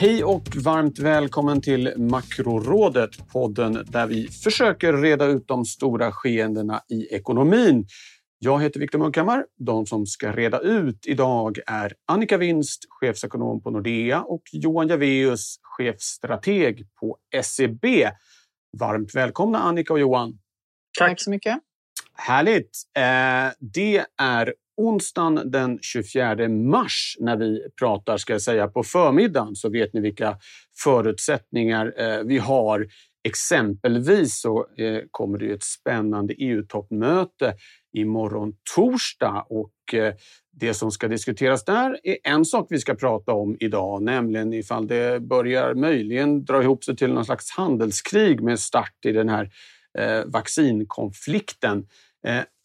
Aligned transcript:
Hej 0.00 0.24
och 0.24 0.56
varmt 0.64 0.98
välkommen 0.98 1.62
till 1.62 1.94
Makrorådet, 1.96 3.28
podden 3.32 3.86
där 3.88 4.06
vi 4.06 4.28
försöker 4.28 4.92
reda 4.92 5.24
ut 5.24 5.48
de 5.48 5.64
stora 5.64 6.12
skeendena 6.12 6.82
i 6.88 7.14
ekonomin. 7.14 7.86
Jag 8.38 8.62
heter 8.62 8.80
Viktor 8.80 8.98
Munkhammar. 8.98 9.46
De 9.58 9.86
som 9.86 10.06
ska 10.06 10.32
reda 10.32 10.60
ut 10.60 11.06
idag 11.06 11.58
är 11.66 11.92
Annika 12.06 12.36
Winst, 12.36 12.86
chefsekonom 12.88 13.62
på 13.62 13.70
Nordea 13.70 14.22
och 14.22 14.42
Johan 14.52 14.88
Javeus, 14.88 15.56
chefstrateg 15.62 16.86
på 17.00 17.16
SEB. 17.42 17.84
Varmt 18.78 19.14
välkomna 19.14 19.58
Annika 19.58 19.92
och 19.92 20.00
Johan. 20.00 20.38
Tack 20.98 21.20
så 21.20 21.30
mycket. 21.30 21.58
Härligt. 22.14 22.78
Eh, 22.96 23.52
det 23.58 24.04
är 24.20 24.54
onsdagen 24.80 25.50
den 25.50 25.78
24 25.82 26.48
mars 26.48 27.16
när 27.20 27.36
vi 27.36 27.60
pratar, 27.80 28.16
ska 28.16 28.32
jag 28.32 28.42
säga, 28.42 28.68
på 28.68 28.82
förmiddagen 28.82 29.56
så 29.56 29.70
vet 29.70 29.92
ni 29.94 30.00
vilka 30.00 30.36
förutsättningar 30.84 31.94
eh, 31.96 32.22
vi 32.24 32.38
har. 32.38 32.86
Exempelvis 33.24 34.40
så 34.40 34.66
eh, 34.78 35.00
kommer 35.10 35.38
det 35.38 35.52
ett 35.52 35.64
spännande 35.64 36.34
EU-toppmöte 36.34 37.54
imorgon 37.96 38.52
torsdag 38.74 39.46
och 39.48 39.94
eh, 39.94 40.14
det 40.52 40.74
som 40.74 40.90
ska 40.90 41.08
diskuteras 41.08 41.64
där 41.64 41.98
är 42.02 42.16
en 42.24 42.44
sak 42.44 42.66
vi 42.70 42.78
ska 42.78 42.94
prata 42.94 43.32
om 43.32 43.56
idag, 43.60 44.02
nämligen 44.02 44.52
ifall 44.52 44.86
det 44.86 45.20
börjar 45.20 45.74
möjligen 45.74 46.44
dra 46.44 46.62
ihop 46.62 46.84
sig 46.84 46.96
till 46.96 47.12
någon 47.12 47.24
slags 47.24 47.50
handelskrig 47.50 48.40
med 48.40 48.60
start 48.60 49.04
i 49.06 49.12
den 49.12 49.28
här 49.28 49.50
vaccinkonflikten. 50.26 51.86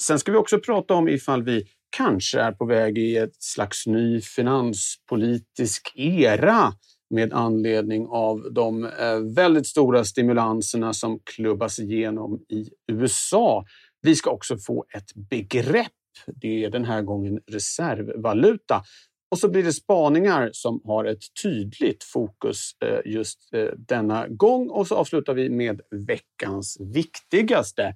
Sen 0.03 0.19
ska 0.19 0.31
vi 0.31 0.37
också 0.37 0.59
prata 0.59 0.93
om 0.93 1.09
ifall 1.09 1.43
vi 1.43 1.67
kanske 1.97 2.39
är 2.39 2.51
på 2.51 2.65
väg 2.65 2.97
i 2.97 3.17
ett 3.17 3.43
slags 3.43 3.87
ny 3.87 4.21
finanspolitisk 4.21 5.91
era 5.95 6.73
med 7.09 7.33
anledning 7.33 8.07
av 8.07 8.53
de 8.53 8.85
eh, 8.85 9.19
väldigt 9.35 9.67
stora 9.67 10.03
stimulanserna 10.03 10.93
som 10.93 11.19
klubbas 11.23 11.79
igenom 11.79 12.39
i 12.49 12.69
USA. 12.91 13.65
Vi 14.01 14.15
ska 14.15 14.29
också 14.31 14.57
få 14.57 14.85
ett 14.93 15.15
begrepp. 15.29 15.91
Det 16.25 16.65
är 16.65 16.69
den 16.69 16.85
här 16.85 17.01
gången 17.01 17.39
reservvaluta. 17.51 18.83
Och 19.31 19.39
så 19.39 19.49
blir 19.49 19.63
det 19.63 19.73
spaningar 19.73 20.49
som 20.53 20.81
har 20.85 21.05
ett 21.05 21.23
tydligt 21.43 22.03
fokus 22.03 22.71
eh, 22.85 23.11
just 23.13 23.53
eh, 23.53 23.69
denna 23.77 24.27
gång. 24.27 24.69
Och 24.69 24.87
så 24.87 24.95
avslutar 24.95 25.33
vi 25.33 25.49
med 25.49 25.81
veckans 25.91 26.77
viktigaste. 26.79 27.95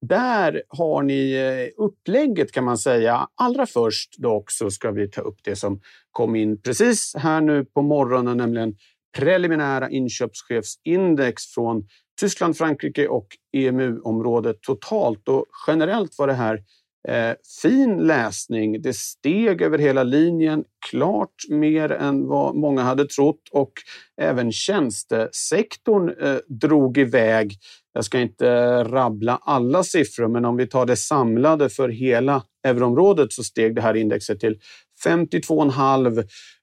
Där 0.00 0.62
har 0.68 1.02
ni 1.02 1.32
eh, 1.32 1.84
upplägget 1.84 2.52
kan 2.52 2.64
man 2.64 2.78
säga. 2.78 3.28
Allra 3.34 3.66
först 3.66 4.18
dock 4.18 4.50
så 4.50 4.70
ska 4.70 4.90
vi 4.90 5.10
ta 5.10 5.20
upp 5.20 5.38
det 5.44 5.56
som 5.56 5.80
kom 6.10 6.36
in 6.36 6.60
precis 6.62 7.14
här 7.16 7.40
nu 7.40 7.64
på 7.64 7.82
morgonen, 7.82 8.36
nämligen 8.36 8.76
preliminära 9.16 9.90
inköpschefsindex 9.90 11.46
från 11.46 11.88
Tyskland, 12.20 12.56
Frankrike 12.56 13.08
och 13.08 13.26
EMU-området 13.52 14.62
totalt. 14.62 15.28
Och 15.28 15.44
generellt 15.66 16.18
var 16.18 16.26
det 16.26 16.32
här 16.32 16.62
eh, 17.08 17.34
fin 17.62 17.98
läsning. 17.98 18.82
Det 18.82 18.96
steg 18.96 19.62
över 19.62 19.78
hela 19.78 20.02
linjen, 20.02 20.64
klart 20.90 21.34
mer 21.48 21.92
än 21.92 22.26
vad 22.26 22.56
många 22.56 22.82
hade 22.82 23.06
trott 23.06 23.48
och 23.52 23.72
även 24.20 24.52
tjänstesektorn 24.52 26.08
eh, 26.20 26.38
drog 26.48 26.98
iväg 26.98 27.52
jag 27.96 28.04
ska 28.04 28.20
inte 28.20 28.84
rabbla 28.84 29.38
alla 29.42 29.82
siffror, 29.82 30.28
men 30.28 30.44
om 30.44 30.56
vi 30.56 30.66
tar 30.66 30.86
det 30.86 30.96
samlade 30.96 31.68
för 31.68 31.88
hela 31.88 32.42
euroområdet 32.64 33.32
så 33.32 33.44
steg 33.44 33.74
det 33.74 33.82
här 33.82 33.94
indexet 33.94 34.40
till 34.40 34.58
52,5 35.04 36.18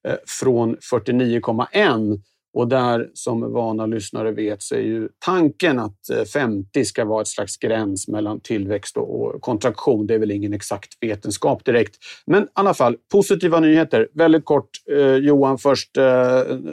eh, 0.08 0.16
från 0.28 0.78
49,1. 0.78 2.22
Och 2.54 2.68
där, 2.68 3.10
som 3.14 3.54
vana 3.54 3.86
lyssnare 3.86 4.32
vet, 4.32 4.62
så 4.62 4.76
är 4.76 4.80
ju 4.80 5.10
tanken 5.26 5.80
att 5.80 6.10
eh, 6.10 6.24
50 6.24 6.86
ska 6.86 7.06
vara 7.06 7.22
ett 7.22 7.28
slags 7.28 7.58
gräns 7.58 8.08
mellan 8.08 8.40
tillväxt 8.40 8.98
och 8.98 9.42
kontraktion. 9.42 10.08
Det 10.08 10.14
är 10.14 10.20
väl 10.20 10.32
ingen 10.32 10.54
exakt 10.54 10.98
vetenskap 11.02 11.66
direkt. 11.66 11.96
Men 12.26 12.44
i 12.44 12.48
alla 12.54 12.74
fall, 12.74 12.98
positiva 13.12 13.60
nyheter. 13.60 14.08
Väldigt 14.14 14.46
kort, 14.46 14.70
eh, 14.92 15.16
Johan, 15.16 15.58
först. 15.58 15.98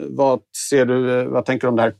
vad 0.09 0.39
ser 0.69 0.85
du? 0.85 1.25
Vad 1.25 1.45
tänker 1.45 1.67
du 1.67 1.69
om 1.69 1.75
det 1.75 1.81
här? 1.81 1.93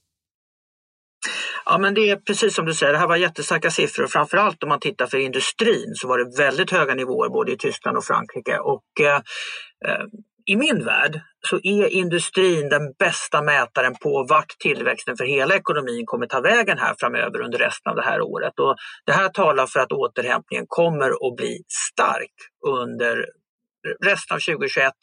Ja 1.65 1.77
men 1.77 1.93
det 1.93 2.09
är 2.09 2.15
precis 2.15 2.55
som 2.55 2.65
du 2.65 2.73
säger, 2.73 2.93
det 2.93 2.99
här 2.99 3.07
var 3.07 3.15
jättestarka 3.15 3.71
siffror. 3.71 4.07
Framförallt 4.07 4.63
om 4.63 4.69
man 4.69 4.79
tittar 4.79 5.07
för 5.07 5.17
industrin 5.17 5.91
så 5.95 6.07
var 6.07 6.17
det 6.17 6.37
väldigt 6.37 6.71
höga 6.71 6.95
nivåer 6.95 7.29
både 7.29 7.51
i 7.51 7.57
Tyskland 7.57 7.97
och 7.97 8.03
Frankrike. 8.03 8.57
Och, 8.57 8.83
eh, 9.01 9.15
eh, 9.85 10.05
i 10.45 10.55
min 10.55 10.85
värld 10.85 11.21
så 11.47 11.55
är 11.63 11.87
industrin 11.87 12.69
den 12.69 12.93
bästa 12.99 13.41
mätaren 13.41 13.95
på 13.95 14.25
vart 14.29 14.59
tillväxten 14.59 15.17
för 15.17 15.25
hela 15.25 15.55
ekonomin 15.55 16.05
kommer 16.05 16.25
ta 16.25 16.41
vägen 16.41 16.77
här 16.77 16.95
framöver 16.99 17.41
under 17.41 17.57
resten 17.59 17.89
av 17.89 17.95
det 17.95 18.01
här 18.01 18.21
året. 18.21 18.59
Och 18.59 18.75
det 19.05 19.11
här 19.11 19.29
talar 19.29 19.67
för 19.67 19.79
att 19.79 19.91
återhämtningen 19.91 20.65
kommer 20.67 21.09
att 21.09 21.35
bli 21.37 21.63
stark 21.91 22.33
under 22.67 23.25
resten 24.05 24.35
av 24.35 24.39
2021 24.39 24.93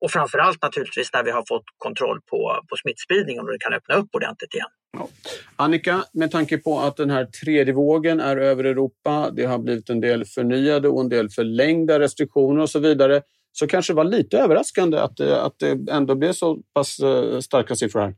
och 0.00 0.10
framförallt 0.10 0.62
naturligtvis 0.62 1.12
när 1.12 1.22
vi 1.22 1.30
har 1.30 1.44
fått 1.48 1.64
kontroll 1.78 2.20
på, 2.30 2.60
på 2.68 2.76
smittspridningen 2.76 3.44
och 3.44 3.52
det 3.52 3.58
kan 3.58 3.74
öppna 3.74 3.94
upp 3.94 4.08
ordentligt 4.12 4.54
igen. 4.54 4.68
Ja. 4.92 5.08
Annika, 5.56 6.04
med 6.12 6.30
tanke 6.30 6.58
på 6.58 6.80
att 6.80 6.96
den 6.96 7.10
här 7.10 7.24
tredje 7.24 7.74
vågen 7.74 8.20
är 8.20 8.36
över 8.36 8.64
Europa, 8.64 9.30
det 9.30 9.44
har 9.44 9.58
blivit 9.58 9.90
en 9.90 10.00
del 10.00 10.24
förnyade 10.24 10.88
och 10.88 11.00
en 11.00 11.08
del 11.08 11.30
förlängda 11.30 12.00
restriktioner 12.00 12.62
och 12.62 12.70
så 12.70 12.78
vidare, 12.78 13.22
så 13.52 13.66
kanske 13.66 13.92
det 13.92 13.96
var 13.96 14.04
lite 14.04 14.38
överraskande 14.38 14.98
att, 14.98 15.20
att 15.20 15.58
det 15.58 15.78
ändå 15.90 16.14
blev 16.14 16.32
så 16.32 16.58
pass 16.74 16.98
eh, 16.98 17.40
starka 17.40 17.76
siffror 17.76 18.00
här. 18.00 18.14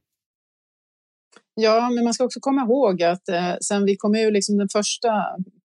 Ja, 1.54 1.91
men 1.91 2.04
man 2.04 2.14
ska 2.14 2.25
också 2.25 2.41
komma 2.41 2.62
ihåg 2.62 3.03
att 3.03 3.28
eh, 3.28 3.54
sen 3.60 3.84
vi 3.84 3.97
kom 3.97 4.14
ur 4.14 4.30
liksom 4.30 4.59
den 4.59 4.69
första 4.69 5.09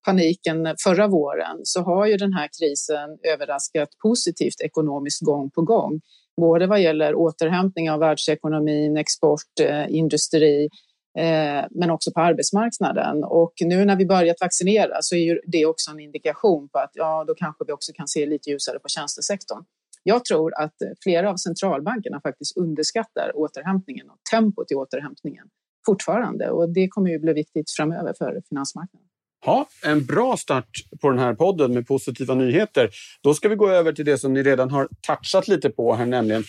paniken 0.06 0.76
förra 0.84 1.08
våren 1.08 1.58
så 1.64 1.82
har 1.82 2.06
ju 2.06 2.18
den 2.18 2.34
här 2.34 2.50
krisen 2.60 3.18
överraskat 3.34 3.90
positivt 4.04 4.62
ekonomiskt 4.62 5.22
gång 5.22 5.52
på 5.52 5.62
gång. 5.62 6.02
Både 6.42 6.68
vad 6.68 6.82
gäller 6.82 7.16
återhämtning 7.16 7.92
av 7.92 8.00
världsekonomin, 8.00 8.98
export, 8.98 9.60
eh, 9.62 9.96
industri, 9.96 10.70
Eh, 11.18 11.66
men 11.72 11.90
också 11.90 12.12
på 12.12 12.22
arbetsmarknaden. 12.22 13.24
Och 13.24 13.54
nu 13.60 13.86
när 13.86 13.96
vi 13.96 14.06
börjat 14.06 14.38
vaccinera 14.42 14.98
så 15.02 15.16
är 15.16 15.20
ju 15.20 15.40
det 15.48 15.66
också 15.66 15.92
en 15.92 16.00
indikation 16.00 16.70
på 16.70 16.80
att 16.80 16.92
ja, 16.94 17.24
då 17.28 17.36
kanske 17.36 17.64
vi 17.68 17.74
också 17.74 17.94
kan 17.94 18.08
se 18.08 18.26
lite 18.26 18.50
ljusare 18.50 18.80
på 18.80 18.88
tjänstesektorn. 18.88 19.64
Jag 20.04 20.26
tror 20.26 20.54
att 20.62 20.82
eh, 20.82 20.90
flera 21.04 21.30
av 21.30 21.36
centralbankerna 21.36 22.22
faktiskt 22.22 22.58
underskattar 22.58 23.32
återhämtningen 23.36 24.10
och 24.10 24.18
tempot 24.32 24.72
i 24.72 24.76
återhämtningen 24.76 25.48
fortfarande 25.86 26.50
och 26.50 26.70
det 26.70 26.88
kommer 26.88 27.10
ju 27.10 27.20
bli 27.20 27.34
viktigt 27.34 27.72
framöver 27.78 28.14
för 28.18 28.42
finansmarknaden. 28.50 29.08
Ja, 29.46 29.68
en 29.84 30.06
bra 30.06 30.38
start 30.38 30.70
på 31.02 31.10
den 31.10 31.20
här 31.20 31.34
podden 31.34 31.74
med 31.74 31.88
positiva 31.88 32.36
nyheter. 32.36 32.90
Då 33.22 33.34
ska 33.34 33.50
vi 33.50 33.56
gå 33.56 33.70
över 33.70 33.94
till 33.94 34.06
det 34.06 34.18
som 34.18 34.34
ni 34.34 34.44
redan 34.44 34.72
har 34.72 34.88
touchat 35.08 35.48
lite 35.48 35.70
på 35.70 35.96
här, 35.96 36.06
nämligen 36.06 36.44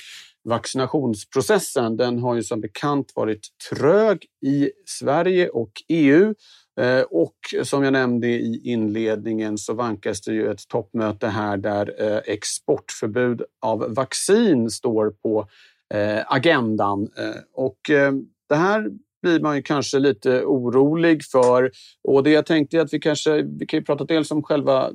vaccinationsprocessen. 0.49 1.97
Den 1.97 2.19
har 2.19 2.35
ju 2.35 2.43
som 2.43 2.61
bekant 2.61 3.13
varit 3.15 3.41
trög 3.71 4.27
i 4.47 4.71
Sverige 4.87 5.49
och 5.49 5.73
EU. 5.89 6.35
Eh, 6.81 7.01
och 7.01 7.37
som 7.63 7.83
jag 7.83 7.93
nämnde 7.93 8.27
i 8.27 8.61
inledningen 8.65 9.59
så 9.59 9.75
vankas 9.75 10.21
det 10.21 10.33
ju 10.33 10.51
ett 10.51 10.69
toppmöte 10.69 11.29
här 11.29 11.57
där 11.57 11.95
eh, 11.99 12.21
exportförbud 12.25 13.43
av 13.63 13.95
vaccin 13.95 14.71
står 14.71 15.11
på 15.11 15.49
eh, 15.95 16.23
agendan. 16.27 17.09
Och 17.55 17.79
det 18.49 18.57
här 18.57 18.91
blir 19.23 19.41
man 19.41 19.57
ju 19.57 19.63
kanske 19.63 19.99
lite 19.99 20.43
orolig 20.45 21.25
för. 21.25 21.71
Och 22.09 22.23
det 22.23 22.31
jag 22.31 22.47
tänkte 22.47 22.77
är 22.77 22.81
att 22.81 22.93
vi 22.93 22.99
kanske, 22.99 23.43
vi 23.43 23.67
kan 23.67 23.81
ju 23.81 23.85
prata 23.85 24.05
dels 24.05 24.31
om 24.31 24.43
själva 24.43 24.91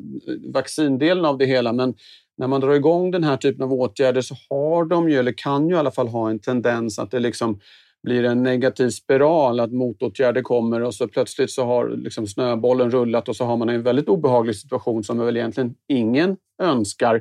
vaccindelen 0.54 1.26
av 1.26 1.38
det 1.38 1.46
hela, 1.46 1.74
men 1.74 1.94
när 2.42 2.48
man 2.48 2.62
drar 2.62 2.74
igång 2.74 3.12
den 3.12 3.24
här 3.24 3.38
typen 3.38 3.64
av 3.64 3.74
åtgärder 3.74 4.22
så 4.22 4.36
har 4.50 4.86
de 4.86 5.10
ju, 5.10 5.20
eller 5.20 5.32
kan 5.32 5.70
ju 5.70 5.76
i 5.76 5.78
alla 5.78 5.92
fall 5.92 6.08
ha 6.08 6.30
en 6.30 6.40
tendens 6.40 7.00
att 7.00 7.12
det 7.12 7.20
liksom 7.20 7.60
blir 8.04 8.24
en 8.24 8.44
negativ 8.44 8.90
spiral, 8.90 9.60
att 9.60 9.72
motåtgärder 9.72 10.42
kommer 10.42 10.82
och 10.82 10.94
så 10.96 11.08
plötsligt 11.08 11.52
så 11.52 11.66
har 11.66 11.90
liksom 11.90 12.28
snöbollen 12.28 12.92
rullat 12.92 13.30
och 13.30 13.36
så 13.36 13.46
har 13.46 13.58
man 13.58 13.70
en 13.70 13.84
väldigt 13.84 14.10
obehaglig 14.10 14.56
situation 14.56 15.04
som 15.04 15.18
väl 15.18 15.38
egentligen 15.38 15.76
ingen 15.88 16.38
önskar. 16.62 17.16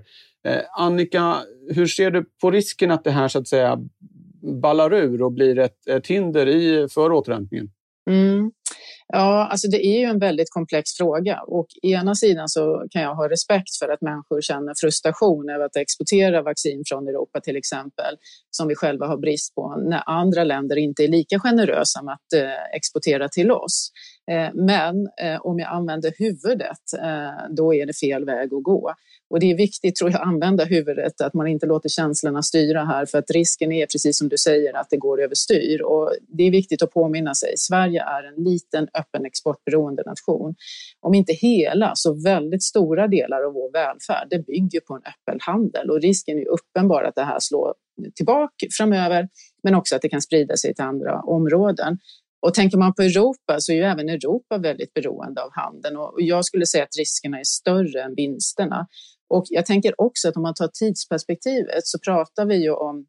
Eh, 0.45 0.61
Annika, 0.79 1.37
hur 1.75 1.87
ser 1.87 2.11
du 2.11 2.25
på 2.41 2.51
risken 2.51 2.91
att 2.91 3.05
det 3.05 3.11
här 3.11 3.29
så 3.29 3.39
att 3.39 3.49
säga 3.49 3.79
ballar 4.63 4.95
ur 4.95 5.23
och 5.23 5.33
blir 5.33 5.59
ett, 5.59 5.89
ett 5.89 6.07
hinder 6.07 6.49
i, 6.49 6.89
för 6.91 7.13
återhämtningen? 7.13 7.71
Mm. 8.11 8.53
Ja, 9.09 9.49
alltså 9.51 9.69
det 9.69 9.87
är 9.87 9.99
ju 9.99 10.05
en 10.05 10.19
väldigt 10.19 10.51
komplex 10.51 10.93
fråga 10.97 11.41
och 11.47 11.67
ena 11.83 12.15
sidan 12.15 12.49
så 12.49 12.87
kan 12.91 13.03
jag 13.03 13.15
ha 13.15 13.29
respekt 13.29 13.77
för 13.79 13.89
att 13.89 14.01
människor 14.01 14.41
känner 14.41 14.75
frustration 14.81 15.51
över 15.51 15.65
att 15.65 15.77
exportera 15.77 16.43
vaccin 16.43 16.83
från 16.89 17.09
Europa 17.09 17.41
till 17.41 17.57
exempel, 17.57 18.17
som 18.51 18.69
vi 18.69 18.75
själva 18.75 19.07
har 19.07 19.17
brist 19.17 19.55
på, 19.55 19.77
när 19.77 20.03
andra 20.07 20.45
länder 20.45 20.77
inte 20.77 21.05
är 21.05 21.09
lika 21.09 21.39
generösa 21.39 22.03
med 22.03 22.15
att 22.15 22.33
eh, 22.35 22.77
exportera 22.77 23.29
till 23.29 23.51
oss. 23.51 23.91
Eh, 24.31 24.51
men 24.55 25.09
eh, 25.21 25.41
om 25.41 25.59
jag 25.59 25.69
använder 25.69 26.13
huvudet, 26.19 26.93
eh, 27.03 27.55
då 27.57 27.75
är 27.75 27.87
det 27.87 27.93
fel 27.93 28.25
väg 28.25 28.55
att 28.55 28.63
gå. 28.63 28.95
Och 29.31 29.41
det 29.41 29.51
är 29.51 29.57
viktigt, 29.57 29.97
tror 29.97 30.11
jag, 30.11 30.21
att 30.21 30.27
använda 30.27 30.65
huvudet, 30.65 31.21
att 31.21 31.35
man 31.35 31.47
inte 31.47 31.67
låter 31.67 31.89
känslorna 31.89 32.43
styra 32.43 32.85
här, 32.85 33.07
för 33.07 33.19
att 33.19 33.31
risken 33.31 33.73
är, 33.73 33.87
precis 33.87 34.19
som 34.19 34.29
du 34.29 34.39
säger, 34.39 34.77
att 34.77 34.91
det 34.91 34.97
går 34.97 35.23
överstyr. 35.23 35.83
Och 35.83 36.13
det 36.29 36.45
är 36.45 36.51
viktigt 36.51 36.83
att 36.83 36.91
påminna 36.91 37.35
sig, 37.35 37.53
Sverige 37.57 38.03
är 38.03 38.23
en 38.23 38.45
liten, 38.45 38.89
öppen, 38.99 39.27
exportberoende 39.27 40.03
nation. 40.07 40.55
Om 41.01 41.15
inte 41.15 41.33
hela, 41.33 41.93
så 41.95 42.23
väldigt 42.25 42.63
stora 42.63 43.09
delar 43.09 43.43
av 43.43 43.53
vår 43.53 43.73
välfärd, 43.73 44.27
det 44.31 44.47
bygger 44.47 44.81
på 44.81 44.95
en 44.95 45.03
öppen 45.03 45.39
handel 45.41 45.91
och 45.91 46.01
risken 46.01 46.39
är 46.39 46.49
uppenbar 46.49 47.03
att 47.03 47.15
det 47.15 47.25
här 47.25 47.39
slår 47.41 47.75
tillbaka 48.15 48.67
framöver, 48.79 49.29
men 49.63 49.75
också 49.75 49.97
att 49.97 50.03
det 50.03 50.09
kan 50.09 50.23
sprida 50.23 50.57
sig 50.57 50.75
till 50.75 50.85
andra 50.85 51.21
områden. 51.21 51.99
Och 52.41 52.55
tänker 52.55 52.79
man 52.79 52.95
på 52.95 53.03
Europa 53.03 53.57
så 53.59 53.73
är 53.73 53.77
ju 53.77 53.83
även 53.83 54.09
Europa 54.09 54.59
väldigt 54.59 54.95
beroende 54.95 55.43
av 55.43 55.51
handeln 55.53 55.97
och 55.97 56.15
jag 56.17 56.45
skulle 56.45 56.67
säga 56.67 56.85
att 56.85 56.97
riskerna 56.99 57.39
är 57.39 57.45
större 57.45 58.03
än 58.03 58.15
vinsterna. 58.15 58.87
Och 59.29 59.45
jag 59.49 59.67
tänker 59.67 60.01
också 60.01 60.29
att 60.29 60.37
om 60.37 60.43
man 60.43 60.55
tar 60.55 60.69
tidsperspektivet 60.69 61.87
så 61.87 61.99
pratar 61.99 62.47
vi 62.47 62.57
ju 62.63 62.71
om 62.71 63.07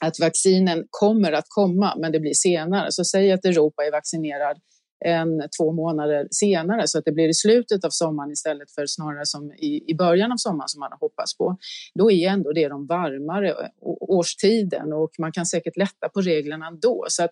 att 0.00 0.20
vaccinen 0.20 0.84
kommer 0.90 1.32
att 1.32 1.46
komma, 1.48 1.94
men 1.98 2.12
det 2.12 2.20
blir 2.20 2.34
senare. 2.34 2.86
Så 2.92 3.04
säg 3.04 3.32
att 3.32 3.44
Europa 3.44 3.84
är 3.84 3.92
vaccinerad 3.92 4.56
en, 5.04 5.42
två 5.58 5.72
månader 5.72 6.28
senare 6.30 6.88
så 6.88 6.98
att 6.98 7.04
det 7.04 7.12
blir 7.12 7.28
i 7.28 7.34
slutet 7.34 7.84
av 7.84 7.90
sommaren 7.90 8.30
istället 8.30 8.70
för 8.74 8.86
snarare 8.86 9.26
som 9.26 9.52
i, 9.52 9.90
i 9.90 9.94
början 9.94 10.32
av 10.32 10.36
sommaren 10.36 10.68
som 10.68 10.80
man 10.80 10.92
har 10.92 10.98
hoppats 10.98 11.36
på. 11.36 11.56
Då 11.94 12.10
är 12.10 12.28
ändå 12.28 12.52
det 12.52 12.68
de 12.68 12.86
varmare 12.86 13.54
årstiden 14.00 14.92
och 14.92 15.10
man 15.18 15.32
kan 15.32 15.46
säkert 15.46 15.76
lätta 15.76 16.08
på 16.08 16.20
reglerna 16.20 16.70
då. 16.70 17.04
Så 17.08 17.24
att 17.24 17.30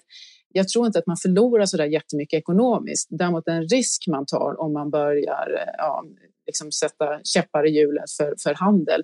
jag 0.53 0.69
tror 0.69 0.87
inte 0.87 0.99
att 0.99 1.07
man 1.07 1.17
förlorar 1.17 1.67
så 1.67 1.77
där 1.77 1.85
jättemycket 1.85 2.39
ekonomiskt. 2.39 3.09
Däremot 3.11 3.49
en 3.49 3.69
risk 3.69 4.05
man 4.09 4.27
tar 4.27 4.61
om 4.61 4.73
man 4.73 4.91
börjar 4.91 5.73
ja, 5.79 6.05
liksom 6.47 6.73
sätta 6.73 7.21
käppar 7.25 7.67
i 7.67 7.71
hjulet 7.71 8.11
för, 8.17 8.35
för 8.43 8.55
handel. 8.55 9.03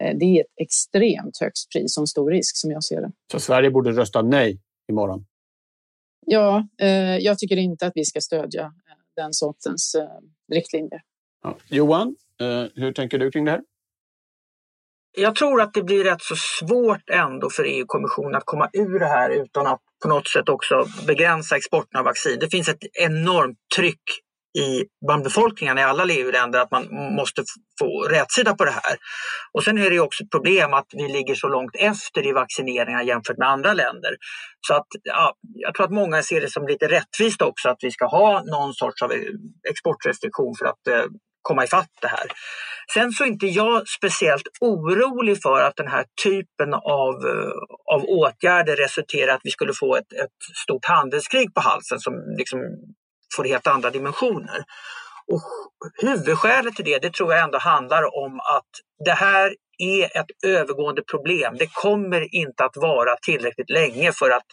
Eh, 0.00 0.16
det 0.18 0.24
är 0.24 0.40
ett 0.40 0.52
extremt 0.56 1.38
högt 1.40 1.72
pris 1.72 1.96
och 1.96 2.02
en 2.02 2.06
stor 2.06 2.30
risk 2.30 2.56
som 2.56 2.70
jag 2.70 2.84
ser 2.84 3.00
det. 3.00 3.12
Så 3.32 3.40
Sverige 3.40 3.70
borde 3.70 3.90
rösta 3.92 4.22
nej 4.22 4.60
imorgon? 4.92 5.26
Ja, 6.26 6.68
eh, 6.80 7.16
jag 7.18 7.38
tycker 7.38 7.56
inte 7.56 7.86
att 7.86 7.92
vi 7.94 8.04
ska 8.04 8.20
stödja 8.20 8.62
eh, 8.62 8.70
den 9.16 9.32
sortens 9.32 9.94
eh, 9.94 10.08
riktlinjer. 10.52 11.02
Ja. 11.42 11.56
Johan, 11.68 12.16
eh, 12.40 12.64
hur 12.74 12.92
tänker 12.92 13.18
du 13.18 13.30
kring 13.30 13.44
det 13.44 13.50
här? 13.50 13.62
Jag 15.18 15.34
tror 15.34 15.60
att 15.60 15.74
det 15.74 15.82
blir 15.82 16.04
rätt 16.04 16.22
så 16.22 16.36
svårt 16.36 17.10
ändå 17.10 17.50
för 17.50 17.64
EU-kommissionen 17.64 18.34
att 18.34 18.44
komma 18.44 18.68
ur 18.72 18.98
det 18.98 19.06
här 19.06 19.30
utan 19.30 19.66
att 19.66 19.80
på 20.02 20.08
något 20.08 20.28
sätt 20.28 20.48
också 20.48 20.86
begränsa 21.06 21.56
exporten 21.56 21.98
av 21.98 22.04
vaccin. 22.04 22.38
Det 22.40 22.50
finns 22.50 22.68
ett 22.68 22.84
enormt 22.92 23.58
tryck 23.76 24.02
i, 24.58 24.84
bland 25.06 25.24
befolkningen 25.24 25.78
i 25.78 25.82
alla 25.82 26.04
EU-länder 26.04 26.60
att 26.60 26.70
man 26.70 26.88
måste 27.14 27.42
få 27.80 28.02
rätsida 28.02 28.54
på 28.54 28.64
det 28.64 28.70
här. 28.70 28.96
Och 29.52 29.64
sen 29.64 29.78
är 29.78 29.90
det 29.90 30.00
också 30.00 30.24
ett 30.24 30.30
problem 30.30 30.74
att 30.74 30.86
vi 30.92 31.08
ligger 31.08 31.34
så 31.34 31.48
långt 31.48 31.76
efter 31.78 32.26
i 32.26 32.32
vaccineringar 32.32 33.02
jämfört 33.02 33.38
med 33.38 33.48
andra 33.48 33.72
länder. 33.72 34.16
Så 34.68 34.74
att, 34.74 34.86
ja, 35.02 35.34
jag 35.54 35.74
tror 35.74 35.86
att 35.86 35.92
många 35.92 36.22
ser 36.22 36.40
det 36.40 36.50
som 36.50 36.66
lite 36.66 36.88
rättvist 36.88 37.42
också 37.42 37.68
att 37.68 37.78
vi 37.80 37.90
ska 37.90 38.06
ha 38.06 38.42
någon 38.42 38.74
sorts 38.74 39.02
av 39.02 39.12
eh, 39.12 39.18
exportrestriktion 39.70 40.54
för 40.58 40.66
att 40.66 40.86
eh, 40.86 41.04
komma 41.46 41.64
ifatt 41.64 41.90
det 42.00 42.08
här. 42.08 42.26
Sen 42.94 43.12
så 43.12 43.24
är 43.24 43.28
inte 43.28 43.46
jag 43.46 43.88
speciellt 43.88 44.48
orolig 44.60 45.42
för 45.42 45.60
att 45.62 45.76
den 45.76 45.88
här 45.88 46.04
typen 46.24 46.74
av, 46.74 47.14
eh, 47.26 47.94
av 47.94 48.04
åtgärder 48.04 48.76
resulterar 48.76 49.34
att 49.34 49.40
vi 49.44 49.50
skulle 49.50 49.72
få 49.74 49.96
ett, 49.96 50.12
ett 50.12 50.38
stort 50.64 50.84
handelskrig 50.84 51.54
på 51.54 51.60
halsen 51.60 52.00
som 52.00 52.14
liksom 52.38 52.60
får 53.36 53.44
helt 53.44 53.66
andra 53.66 53.90
dimensioner. 53.90 54.64
Och 55.32 55.42
huvudskälet 56.02 56.74
till 56.76 56.84
det, 56.84 56.98
det 56.98 57.12
tror 57.14 57.32
jag 57.32 57.42
ändå 57.42 57.58
handlar 57.58 58.24
om 58.24 58.40
att 58.40 58.70
det 59.04 59.12
här 59.26 59.54
är 59.78 60.04
ett 60.04 60.30
övergående 60.46 61.02
problem. 61.02 61.56
Det 61.58 61.68
kommer 61.72 62.34
inte 62.34 62.64
att 62.64 62.76
vara 62.76 63.16
tillräckligt 63.22 63.70
länge 63.70 64.12
för 64.12 64.30
att 64.30 64.46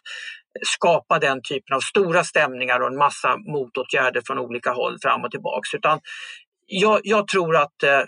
skapa 0.62 1.20
den 1.20 1.42
typen 1.42 1.76
av 1.76 1.80
stora 1.80 2.24
stämningar 2.24 2.80
och 2.80 2.88
en 2.88 2.98
massa 2.98 3.38
motåtgärder 3.38 4.22
från 4.26 4.40
olika 4.40 4.72
håll 4.72 4.98
fram 5.02 5.24
och 5.24 5.32
tillbaks. 5.32 5.74
Utan 5.74 6.00
jag, 6.66 7.02
jag 7.04 7.28
tror 7.28 7.56
att 7.56 7.84
eh, 7.84 8.02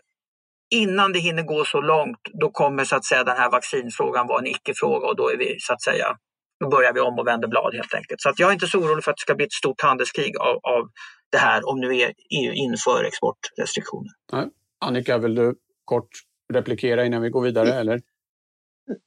innan 0.69 1.13
det 1.13 1.19
hinner 1.19 1.43
gå 1.43 1.65
så 1.65 1.81
långt, 1.81 2.19
då 2.41 2.51
kommer 2.51 2.83
så 2.83 2.95
att 2.95 3.05
säga 3.05 3.23
den 3.23 3.37
här 3.37 3.51
vaccinfrågan 3.51 4.27
vara 4.27 4.39
en 4.39 4.47
icke-fråga 4.47 5.07
och 5.07 5.15
då 5.15 5.29
är 5.29 5.37
vi 5.37 5.55
så 5.59 5.73
att 5.73 5.83
säga 5.83 6.17
då 6.59 6.69
börjar 6.69 6.93
vi 6.93 6.99
om 6.99 7.19
och 7.19 7.27
vänder 7.27 7.47
blad 7.47 7.75
helt 7.75 7.93
enkelt. 7.93 8.21
Så 8.21 8.29
att 8.29 8.39
jag 8.39 8.49
är 8.49 8.53
inte 8.53 8.67
så 8.67 8.79
orolig 8.79 9.03
för 9.03 9.11
att 9.11 9.17
det 9.17 9.21
ska 9.21 9.35
bli 9.35 9.45
ett 9.45 9.53
stort 9.53 9.81
handelskrig 9.81 10.37
av, 10.37 10.55
av 10.55 10.89
det 11.31 11.37
här 11.37 11.69
om 11.69 11.79
nu 11.79 11.93
EU 11.93 12.53
inför 12.53 13.03
exportrestriktioner. 13.03 14.11
Nej. 14.31 14.47
Annika, 14.85 15.17
vill 15.17 15.35
du 15.35 15.55
kort 15.85 16.09
replikera 16.53 17.05
innan 17.05 17.21
vi 17.21 17.29
går 17.29 17.41
vidare? 17.41 17.67
Mm. 17.67 17.79
Eller? 17.79 18.01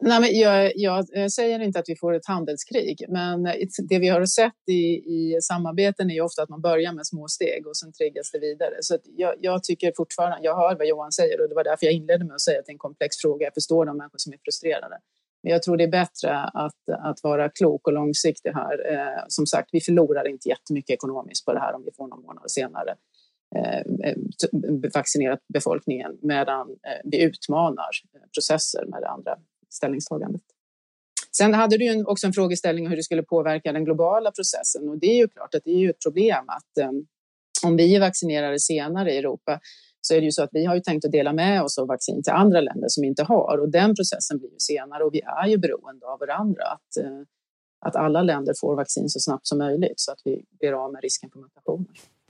Nej, 0.00 0.20
men 0.20 0.38
jag, 0.38 0.72
jag, 0.74 1.32
säger 1.32 1.60
inte 1.60 1.78
att 1.78 1.88
vi 1.88 1.96
får 1.96 2.14
ett 2.14 2.26
handelskrig, 2.26 3.04
men 3.08 3.42
det 3.88 3.98
vi 3.98 4.08
har 4.08 4.26
sett 4.26 4.68
i, 4.68 4.82
i 5.16 5.38
samarbeten 5.42 6.10
är 6.10 6.20
ofta 6.20 6.42
att 6.42 6.48
man 6.48 6.60
börjar 6.60 6.92
med 6.92 7.06
små 7.06 7.28
steg 7.28 7.66
och 7.66 7.76
sen 7.76 7.92
triggas 7.92 8.30
det 8.30 8.38
vidare. 8.38 8.74
Så 8.80 8.98
jag, 9.16 9.34
jag, 9.40 9.64
tycker 9.64 9.92
fortfarande, 9.96 10.38
jag 10.42 10.56
hör 10.56 10.76
vad 10.76 10.86
Johan 10.86 11.12
säger 11.12 11.40
och 11.40 11.48
det 11.48 11.54
var 11.54 11.64
därför 11.64 11.86
jag 11.86 11.94
inledde 11.94 12.24
med 12.24 12.34
att 12.34 12.40
säga 12.40 12.58
att 12.58 12.66
det 12.66 12.70
är 12.70 12.74
en 12.74 12.78
komplex 12.78 13.16
fråga. 13.16 13.44
Jag 13.44 13.54
förstår 13.54 13.86
de 13.86 13.96
människor 13.96 14.18
som 14.18 14.32
är 14.32 14.38
frustrerade. 14.44 14.98
Men 15.42 15.52
jag 15.52 15.62
tror 15.62 15.76
det 15.76 15.84
är 15.84 15.88
bättre 15.88 16.38
att, 16.38 16.88
att 16.88 17.22
vara 17.22 17.48
klok 17.48 17.86
och 17.86 17.92
långsiktig 17.92 18.50
här. 18.50 18.92
Eh, 18.92 19.24
som 19.28 19.46
sagt, 19.46 19.68
vi 19.72 19.80
förlorar 19.80 20.28
inte 20.28 20.48
jättemycket 20.48 20.94
ekonomiskt 20.94 21.44
på 21.44 21.52
det 21.52 21.60
här 21.60 21.74
om 21.74 21.82
vi 21.84 21.90
får 21.96 22.08
någon 22.08 22.22
månad 22.22 22.50
senare 22.50 22.94
eh, 23.56 24.14
vaccinerat 24.94 25.40
befolkningen 25.54 26.18
medan 26.22 26.68
eh, 26.70 27.00
vi 27.04 27.22
utmanar 27.22 27.90
eh, 28.14 28.20
processer 28.34 28.84
med 28.86 29.02
det 29.02 29.08
andra 29.08 29.36
ställningstagandet. 29.70 30.42
Sen 31.36 31.54
hade 31.54 31.78
du 31.78 32.04
också 32.04 32.26
en 32.26 32.32
frågeställning 32.32 32.86
om 32.86 32.90
hur 32.90 32.96
det 32.96 33.02
skulle 33.02 33.22
påverka 33.22 33.72
den 33.72 33.84
globala 33.84 34.30
processen 34.32 34.88
och 34.88 34.98
det 34.98 35.06
är 35.06 35.16
ju 35.16 35.28
klart 35.28 35.54
att 35.54 35.64
det 35.64 35.70
är 35.70 35.78
ju 35.78 35.90
ett 35.90 36.02
problem 36.02 36.44
att 36.48 36.78
eh, 36.78 36.90
om 37.66 37.76
vi 37.76 37.96
är 37.96 38.00
vaccinerade 38.00 38.60
senare 38.60 39.14
i 39.14 39.18
Europa 39.18 39.60
så 40.00 40.14
är 40.14 40.20
det 40.20 40.24
ju 40.24 40.32
så 40.32 40.42
att 40.42 40.50
vi 40.52 40.64
har 40.64 40.74
ju 40.74 40.80
tänkt 40.80 41.04
att 41.04 41.12
dela 41.12 41.32
med 41.32 41.62
oss 41.62 41.78
av 41.78 41.86
vaccin 41.86 42.22
till 42.22 42.32
andra 42.32 42.60
länder 42.60 42.88
som 42.88 43.04
inte 43.04 43.22
har 43.22 43.58
och 43.58 43.68
den 43.68 43.94
processen 43.94 44.38
blir 44.38 44.50
ju 44.50 44.58
senare 44.58 45.04
och 45.04 45.14
vi 45.14 45.20
är 45.20 45.46
ju 45.46 45.58
beroende 45.58 46.06
av 46.06 46.18
varandra 46.18 46.62
att, 46.64 47.04
eh, 47.04 47.20
att 47.86 47.96
alla 47.96 48.22
länder 48.22 48.54
får 48.60 48.76
vaccin 48.76 49.08
så 49.08 49.20
snabbt 49.20 49.46
som 49.46 49.58
möjligt 49.58 50.00
så 50.00 50.12
att 50.12 50.20
vi 50.24 50.44
blir 50.60 50.84
av 50.84 50.92
med 50.92 51.02
risken 51.02 51.30
för 51.30 51.38
mutationer. 51.38 51.86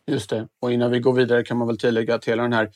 Just 0.07 0.31
det. 0.31 0.49
Och 0.61 0.73
innan 0.73 0.91
vi 0.91 1.01
går 1.01 1.13
vidare 1.13 1.45
kan 1.45 1.57
man 1.57 1.67
väl 1.67 1.79
tillägga 1.79 2.15
att 2.15 2.25
hela 2.25 2.43
den 2.43 2.53
här 2.53 2.71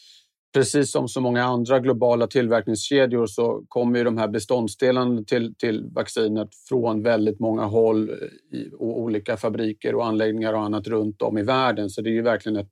Precis 0.52 0.92
som 0.92 1.08
så 1.08 1.20
många 1.20 1.44
andra 1.44 1.80
globala 1.80 2.26
tillverkningskedjor 2.26 3.26
så 3.26 3.64
kommer 3.68 3.98
ju 3.98 4.04
de 4.04 4.18
här 4.18 4.28
beståndsdelarna 4.28 5.22
till, 5.22 5.54
till 5.54 5.84
vaccinet 5.92 6.48
från 6.68 7.02
väldigt 7.02 7.40
många 7.40 7.64
håll 7.64 8.10
eh, 8.10 8.58
i 8.58 8.70
olika 8.78 9.36
fabriker 9.36 9.94
och 9.94 10.06
anläggningar 10.06 10.52
och 10.52 10.62
annat 10.62 10.86
runt 10.86 11.22
om 11.22 11.38
i 11.38 11.42
världen. 11.42 11.90
Så 11.90 12.00
det 12.00 12.10
är 12.10 12.12
ju 12.12 12.22
verkligen 12.22 12.58
ett 12.58 12.70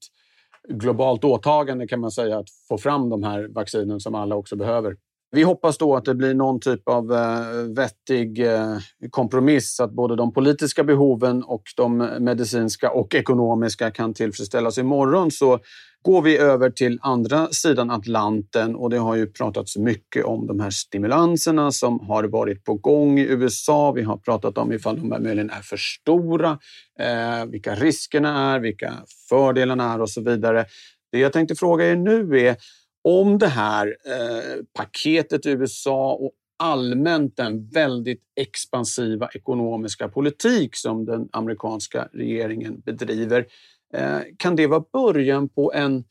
globalt 0.69 1.25
åtagande 1.25 1.89
kan 1.89 2.01
man 2.01 2.11
säga 2.11 2.39
att 2.39 2.49
få 2.69 2.79
fram 2.79 3.09
de 3.09 3.23
här 3.23 3.49
vaccinen 3.55 4.01
som 4.01 4.15
alla 4.15 4.37
också 4.37 4.57
behöver. 4.57 4.97
Vi 5.33 5.43
hoppas 5.43 5.79
då 5.79 5.97
att 5.97 6.05
det 6.05 6.15
blir 6.15 6.35
någon 6.35 6.61
typ 6.61 6.89
av 6.89 7.13
eh, 7.13 7.75
vettig 7.77 8.39
kompromiss 8.39 9.11
kompromiss, 9.11 9.81
att 9.81 9.93
både 9.93 10.17
de 10.17 10.33
politiska 10.33 10.85
behoven 10.85 11.43
och 11.43 11.63
de 11.77 11.97
medicinska 11.99 12.91
och 12.91 13.15
ekonomiska 13.15 13.91
kan 13.91 14.15
tillfredsställas. 14.15 14.79
Imorgon 14.79 15.31
så 15.31 15.59
går 16.03 16.23
vi 16.23 16.39
över 16.39 16.71
till 16.71 16.99
andra 17.03 17.49
sidan 17.49 17.91
Atlanten 17.91 18.75
och 18.77 18.91
det 18.91 18.99
har 18.99 19.17
ju 19.17 19.27
pratats 19.27 19.77
mycket 19.77 20.25
om 20.25 20.47
de 20.47 20.61
här 20.61 20.71
stimulanserna 20.71 21.73
som 21.73 22.01
har 22.01 22.25
varit 22.25 22.65
på 22.65 22.75
gång 22.75 23.19
i 23.19 23.23
USA. 23.23 23.93
Vi 23.93 24.03
har 24.03 24.17
pratat 24.17 24.59
om 24.59 24.73
ifall 24.73 24.97
de 24.97 25.09
möjligen 25.09 25.51
är 25.51 25.63
för 25.63 25.77
stora, 25.77 26.59
eh, 26.99 27.47
vilka 27.47 27.75
riskerna 27.75 28.55
är, 28.55 28.61
vilka 28.61 28.95
fördelarna 29.29 29.93
är 29.93 30.01
och 30.01 30.11
så 30.11 30.21
vidare. 30.21 30.65
Det 31.13 31.19
jag 31.19 31.33
tänkte 31.33 31.55
fråga 31.55 31.91
er 31.91 31.97
nu 31.97 32.41
är 32.41 32.57
om 33.05 33.39
det 33.39 33.49
här 33.49 33.87
eh, 33.87 34.65
paketet 34.75 35.47
i 35.47 35.51
USA 35.51 36.13
och 36.13 36.33
allmänt 36.59 37.37
den 37.37 37.69
väldigt 37.69 38.23
expansiva 38.41 39.29
ekonomiska 39.35 40.09
politik 40.09 40.77
som 40.77 41.05
den 41.05 41.29
amerikanska 41.33 42.09
regeringen 42.13 42.81
bedriver. 42.81 43.47
Eh, 43.95 44.21
kan 44.37 44.57
det 44.57 44.67
vara 44.67 44.85
början 44.93 45.49
på 45.49 45.73
en 45.73 46.05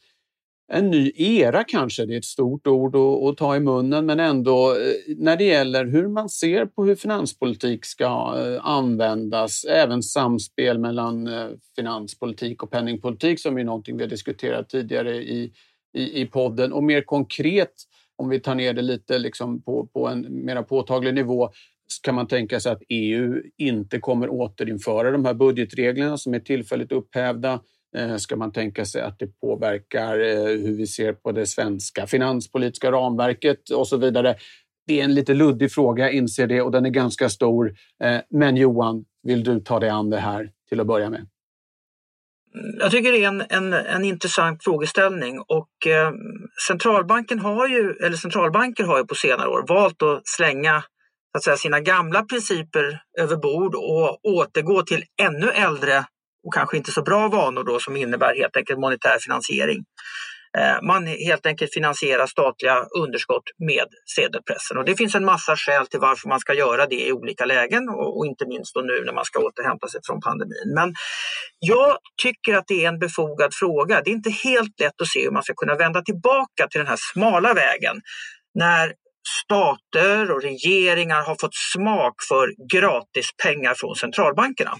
en 0.71 0.89
ny 0.89 1.11
era 1.15 1.63
kanske. 1.63 2.05
Det 2.05 2.13
är 2.13 2.17
ett 2.17 2.25
stort 2.25 2.67
ord 2.67 2.95
att, 2.95 3.23
att, 3.23 3.37
ta 3.37 3.55
i 3.55 3.59
munnen, 3.59 4.05
men 4.05 4.19
ändå 4.19 4.71
eh, 4.71 5.15
när 5.17 5.37
det 5.37 5.43
gäller 5.43 5.85
hur 5.85 6.07
man 6.07 6.29
ser 6.29 6.65
på 6.65 6.85
hur 6.85 6.95
finanspolitik 6.95 7.85
ska 7.85 8.35
eh, 8.37 8.65
användas, 8.65 9.65
även 9.65 10.03
samspel 10.03 10.79
mellan 10.79 11.29
finanspolitik 11.75 12.63
och 12.63 12.71
penningpolitik 12.71 13.39
som 13.39 13.57
är 13.57 13.63
någonting 13.63 13.97
vi 13.97 14.03
har 14.03 14.09
diskuterat 14.09 14.69
tidigare 14.69 15.15
i, 15.15 15.53
i, 15.93 16.21
i 16.21 16.25
podden. 16.25 16.73
Och 16.73 16.83
mer 16.83 17.01
konkret, 17.01 17.73
om 18.15 18.29
vi 18.29 18.39
tar 18.39 18.55
ner 18.55 18.73
det 18.73 18.81
lite 18.81 19.19
liksom 19.19 19.61
på, 19.61 19.85
på 19.85 20.07
en 20.07 20.45
mer 20.45 20.61
påtaglig 20.61 21.13
nivå, 21.13 21.49
kan 22.03 22.15
man 22.15 22.27
tänka 22.27 22.59
sig 22.59 22.71
att 22.71 22.81
EU 22.89 23.41
inte 23.57 23.99
kommer 23.99 24.29
återinföra 24.29 25.11
de 25.11 25.25
här 25.25 25.33
budgetreglerna 25.33 26.17
som 26.17 26.33
är 26.33 26.39
tillfälligt 26.39 26.91
upphävda 26.91 27.59
eh, 27.97 28.15
ska 28.15 28.35
man 28.35 28.51
tänka 28.51 28.85
sig 28.85 29.01
att 29.01 29.19
det 29.19 29.39
påverkar 29.41 30.19
eh, 30.19 30.45
hur 30.45 30.77
vi 30.77 30.87
ser 30.87 31.13
på 31.13 31.31
det 31.31 31.45
svenska 31.45 32.07
finanspolitiska 32.07 32.91
ramverket 32.91 33.69
och 33.69 33.87
så 33.87 33.97
vidare. 33.97 34.35
Det 34.87 34.99
är 34.99 35.03
en 35.03 35.15
lite 35.15 35.33
luddig 35.33 35.71
fråga, 35.71 36.03
jag 36.03 36.13
inser 36.13 36.47
det, 36.47 36.61
och 36.61 36.71
den 36.71 36.85
är 36.85 36.89
ganska 36.89 37.29
stor. 37.29 37.73
Eh, 38.03 38.17
men 38.29 38.57
Johan, 38.57 39.05
vill 39.23 39.43
du 39.43 39.59
ta 39.59 39.79
dig 39.79 39.89
an 39.89 40.09
det 40.09 40.19
här 40.19 40.51
till 40.69 40.79
att 40.79 40.87
börja 40.87 41.09
med? 41.09 41.27
Jag 42.79 42.91
tycker 42.91 43.11
det 43.11 43.23
är 43.23 43.27
en, 43.27 43.43
en, 43.49 43.73
en 43.73 44.05
intressant 44.05 44.63
frågeställning 44.63 45.39
och 45.39 45.87
eh, 45.87 46.11
centralbanken 46.67 47.39
har 47.39 47.67
ju, 47.67 47.91
eller 48.05 48.17
centralbanker 48.17 48.83
har 48.83 48.97
ju 48.97 49.05
på 49.05 49.15
senare 49.15 49.47
år 49.47 49.65
valt 49.67 50.01
att 50.01 50.21
slänga 50.23 50.83
att 51.37 51.43
säga, 51.43 51.57
sina 51.57 51.79
gamla 51.79 52.23
principer 52.23 53.01
över 53.19 53.35
bord 53.35 53.75
och 53.75 54.25
återgå 54.25 54.83
till 54.83 55.03
ännu 55.21 55.51
äldre 55.51 56.05
och 56.47 56.53
kanske 56.53 56.77
inte 56.77 56.91
så 56.91 57.01
bra 57.01 57.27
vanor 57.27 57.63
då 57.63 57.79
som 57.79 57.97
innebär 57.97 58.35
helt 58.35 58.57
enkelt 58.57 58.79
monetär 58.79 59.17
finansiering. 59.19 59.83
Eh, 60.57 60.81
man 60.81 61.07
helt 61.07 61.45
enkelt 61.45 61.73
finansierar 61.73 62.27
statliga 62.27 62.85
underskott 62.99 63.43
med 63.57 63.85
sedelpressen 64.15 64.77
och 64.77 64.85
det 64.85 64.95
finns 64.95 65.15
en 65.15 65.25
massa 65.25 65.55
skäl 65.55 65.87
till 65.87 65.99
varför 65.99 66.29
man 66.29 66.39
ska 66.39 66.53
göra 66.53 66.85
det 66.85 67.07
i 67.07 67.11
olika 67.11 67.45
lägen 67.45 67.89
och 67.89 68.25
inte 68.25 68.45
minst 68.47 68.75
nu 68.75 69.03
när 69.05 69.13
man 69.13 69.25
ska 69.25 69.39
återhämta 69.39 69.87
sig 69.87 70.01
från 70.05 70.21
pandemin. 70.21 70.73
Men 70.75 70.93
jag 71.59 71.97
tycker 72.23 72.53
att 72.57 72.67
det 72.67 72.85
är 72.85 72.87
en 72.87 72.99
befogad 72.99 73.53
fråga. 73.53 74.01
Det 74.01 74.09
är 74.09 74.15
inte 74.15 74.29
helt 74.29 74.79
lätt 74.79 75.01
att 75.01 75.07
se 75.07 75.23
hur 75.23 75.31
man 75.31 75.43
ska 75.43 75.53
kunna 75.53 75.75
vända 75.75 76.01
tillbaka 76.01 76.67
till 76.69 76.79
den 76.79 76.87
här 76.87 76.99
smala 77.13 77.53
vägen 77.53 78.01
när 78.55 78.93
stater 79.43 80.31
och 80.31 80.41
regeringar 80.41 81.21
har 81.21 81.35
fått 81.41 81.55
smak 81.73 82.15
för 82.29 82.53
gratis 82.73 83.29
pengar 83.43 83.73
från 83.77 83.95
centralbankerna. 83.95 84.77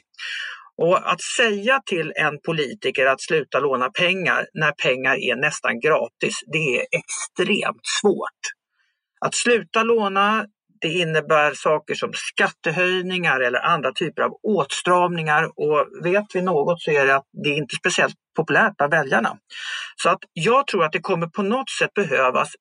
Och 0.77 1.11
att 1.11 1.21
säga 1.21 1.81
till 1.85 2.13
en 2.15 2.39
politiker 2.45 3.05
att 3.05 3.21
sluta 3.21 3.59
låna 3.59 3.89
pengar 3.89 4.47
när 4.53 4.71
pengar 4.71 5.15
är 5.15 5.35
nästan 5.35 5.79
gratis, 5.79 6.35
det 6.53 6.77
är 6.77 6.85
extremt 6.91 7.81
svårt. 8.01 8.41
Att 9.25 9.35
sluta 9.35 9.83
låna 9.83 10.45
det 10.81 10.87
innebär 10.87 11.53
saker 11.53 11.95
som 11.95 12.11
skattehöjningar 12.13 13.39
eller 13.39 13.59
andra 13.59 13.91
typer 13.91 14.21
av 14.21 14.31
åtstramningar 14.43 15.43
och 15.43 15.87
vet 16.03 16.25
vi 16.33 16.41
något 16.41 16.81
så 16.81 16.91
är 16.91 17.05
det 17.05 17.15
att 17.15 17.25
det 17.43 17.49
inte 17.49 17.73
är 17.73 17.77
speciellt 17.77 18.15
populärt 18.35 18.77
bland 18.77 18.93
väljarna. 18.93 19.37
Så 20.03 20.09
att 20.09 20.19
jag 20.33 20.67
tror 20.67 20.83
att 20.83 20.91
det 20.91 20.99
kommer 20.99 21.27
på 21.27 21.43
något 21.43 21.69
sätt 21.69 21.93
behövas 21.93 22.53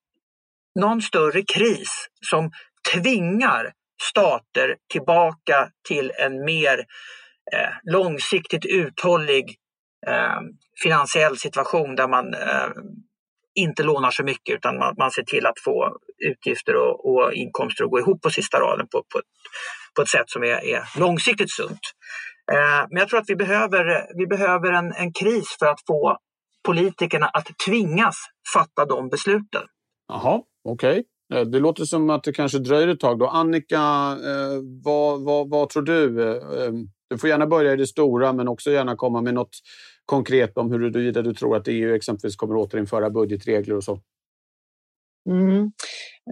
någon 0.80 1.02
större 1.02 1.42
kris 1.42 2.08
som 2.30 2.50
tvingar 2.92 3.72
stater 4.02 4.76
tillbaka 4.92 5.70
till 5.88 6.12
en 6.18 6.44
mer 6.44 6.78
eh, 7.52 7.92
långsiktigt 7.92 8.66
uthållig 8.66 9.56
eh, 10.06 10.40
finansiell 10.82 11.38
situation 11.38 11.96
där 11.96 12.08
man 12.08 12.34
eh, 12.34 12.68
inte 13.54 13.82
lånar 13.82 14.10
så 14.10 14.24
mycket 14.24 14.54
utan 14.54 14.78
man, 14.78 14.94
man 14.98 15.10
ser 15.10 15.22
till 15.22 15.46
att 15.46 15.60
få 15.64 15.96
utgifter 16.18 16.74
och, 16.76 17.10
och, 17.10 17.32
inkomster 17.32 17.84
att 17.84 17.90
gå 17.90 17.98
ihop 17.98 18.22
på 18.22 18.30
sista 18.30 18.60
raden 18.60 18.86
på, 18.88 18.98
på, 18.98 19.20
på 19.96 20.02
ett 20.02 20.08
sätt 20.08 20.30
som 20.30 20.42
är, 20.42 20.64
är 20.64 20.98
långsiktigt 20.98 21.50
sunt. 21.50 21.80
Eh, 22.52 22.86
men 22.90 22.98
jag 22.98 23.08
tror 23.08 23.20
att 23.20 23.30
vi 23.30 23.36
behöver, 23.36 24.06
vi 24.18 24.26
behöver 24.26 24.72
en, 24.72 24.92
en 24.92 25.12
kris 25.12 25.56
för 25.58 25.66
att 25.66 25.80
få 25.86 26.18
politikerna 26.66 27.26
att 27.26 27.48
tvingas 27.66 28.16
fatta 28.54 28.84
de 28.84 29.08
besluten. 29.08 29.62
Jaha, 30.08 30.42
okej. 30.68 30.90
Okay. 30.90 31.44
Det 31.44 31.58
låter 31.58 31.84
som 31.84 32.10
att 32.10 32.24
det 32.24 32.32
kanske 32.32 32.58
dröjer 32.58 32.88
ett 32.88 33.00
tag. 33.00 33.18
Då. 33.18 33.26
Annika, 33.26 33.76
eh, 34.24 34.60
vad, 34.84 35.20
vad, 35.20 35.50
vad 35.50 35.68
tror 35.68 35.82
du? 35.82 36.22
Eh, 36.22 36.64
eh 36.64 36.72
du 37.10 37.18
får 37.18 37.28
gärna 37.28 37.46
börja 37.46 37.72
i 37.72 37.76
det 37.76 37.86
stora, 37.86 38.32
men 38.32 38.48
också 38.48 38.70
gärna 38.70 38.96
komma 38.96 39.20
med 39.20 39.34
något 39.34 39.56
konkret 40.04 40.58
om 40.58 40.72
huruvida 40.72 41.22
du 41.22 41.34
tror 41.34 41.56
att 41.56 41.68
EU 41.68 41.94
exempelvis 41.94 42.36
kommer 42.36 42.56
återinföra 42.56 43.10
budgetregler 43.10 43.76
och 43.76 43.84
så. 43.84 44.00
Mm. 45.30 45.72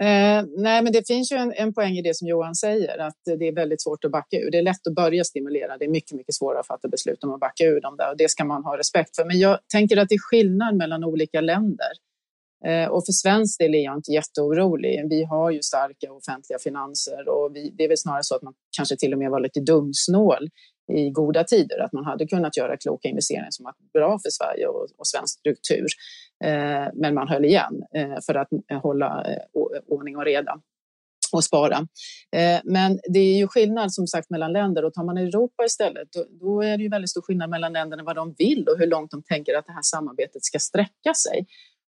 Eh, 0.01 0.45
nej, 0.57 0.83
men 0.83 0.93
det 0.93 1.07
finns 1.07 1.33
ju 1.33 1.37
en, 1.37 1.53
en 1.57 1.75
poäng 1.75 1.93
i 1.93 2.03
det 2.03 2.17
som 2.17 2.29
Johan 2.29 2.55
säger, 2.55 2.99
att 2.99 3.19
det 3.39 3.49
är 3.49 3.55
väldigt 3.55 3.83
svårt 3.83 4.05
att 4.05 4.11
backa 4.11 4.37
ur. 4.37 4.51
Det 4.51 4.59
är 4.59 4.63
lätt 4.63 4.87
att 4.87 4.95
börja 4.95 5.25
stimulera, 5.25 5.79
det 5.79 5.85
är 5.85 5.89
mycket, 5.89 6.13
mycket 6.13 6.35
svårare 6.35 6.61
att 6.61 6.67
fatta 6.67 6.89
beslut 6.89 7.25
om 7.25 7.33
att 7.33 7.41
backa 7.41 7.65
ur 7.65 7.81
dem 7.81 7.97
där 7.97 8.11
och 8.11 8.17
det 8.17 8.31
ska 8.31 8.45
man 8.45 8.65
ha 8.65 8.79
respekt 8.79 9.17
för. 9.17 9.25
Men 9.25 9.39
jag 9.39 9.59
tänker 9.73 9.97
att 9.97 10.09
det 10.09 10.15
är 10.15 10.31
skillnad 10.31 10.77
mellan 10.77 11.05
olika 11.05 11.41
länder. 11.41 11.93
Eh, 12.65 12.89
och 12.89 13.07
för 13.07 13.13
svensk 13.13 13.59
del 13.59 13.75
är 13.75 13.85
jag 13.85 13.97
inte 13.97 14.13
jätteorolig. 14.13 15.07
Vi 15.11 15.25
har 15.25 15.51
ju 15.51 15.63
starka 15.63 16.13
offentliga 16.13 16.59
finanser 16.59 17.29
och 17.29 17.57
vi, 17.57 17.75
det 17.79 17.85
är 17.85 17.89
väl 17.89 17.99
snarare 17.99 18.23
så 18.23 18.37
att 18.37 18.43
man 18.43 18.55
kanske 18.77 18.97
till 18.97 19.13
och 19.13 19.19
med 19.19 19.31
var 19.31 19.41
lite 19.41 19.61
dumsnål 19.61 20.49
i 20.93 21.11
goda 21.11 21.45
tider, 21.45 21.79
att 21.79 21.93
man 21.93 22.05
hade 22.05 22.27
kunnat 22.27 22.57
göra 22.57 22.77
kloka 22.77 23.09
investeringar 23.09 23.51
som 23.51 23.65
varit 23.65 23.93
bra 23.93 24.19
för 24.19 24.31
Sverige 24.31 24.67
och, 24.67 24.87
och 24.99 25.07
svensk 25.07 25.39
struktur. 25.39 25.87
Eh, 26.45 26.89
men 26.95 27.15
man 27.15 27.29
höll 27.29 27.45
igen 27.45 27.83
eh, 27.97 28.17
för 28.27 28.35
att 28.35 28.49
eh, 28.71 28.81
hålla 28.83 29.25
eh, 29.25 29.61
ordning 29.87 30.17
och 30.17 30.25
reda 30.25 30.61
och 31.33 31.45
spara. 31.45 31.77
Eh, 32.37 32.61
men 32.65 33.01
det 33.13 33.19
är 33.19 33.37
ju 33.37 33.49
skillnad 33.49 33.93
som 33.93 34.07
sagt 34.07 34.31
mellan 34.31 34.53
länder 34.53 34.85
och 34.85 34.95
tar 34.95 35.05
man 35.05 35.19
Europa 35.19 35.65
istället 35.65 36.09
då, 36.13 36.25
då 36.41 36.63
är 36.63 36.77
det 36.77 36.83
ju 36.83 36.89
väldigt 36.89 37.11
stor 37.11 37.23
skillnad 37.23 37.51
mellan 37.51 37.73
länderna 37.73 38.03
vad 38.03 38.17
de 38.17 38.35
vill 38.39 38.69
och 38.69 38.79
hur 38.79 38.87
långt 38.87 39.11
de 39.11 39.23
tänker 39.23 39.59
att 39.59 39.67
det 39.67 39.73
här 39.73 39.83
samarbetet 39.83 40.45
ska 40.45 40.59
sträcka 40.59 41.15
sig. 41.15 41.47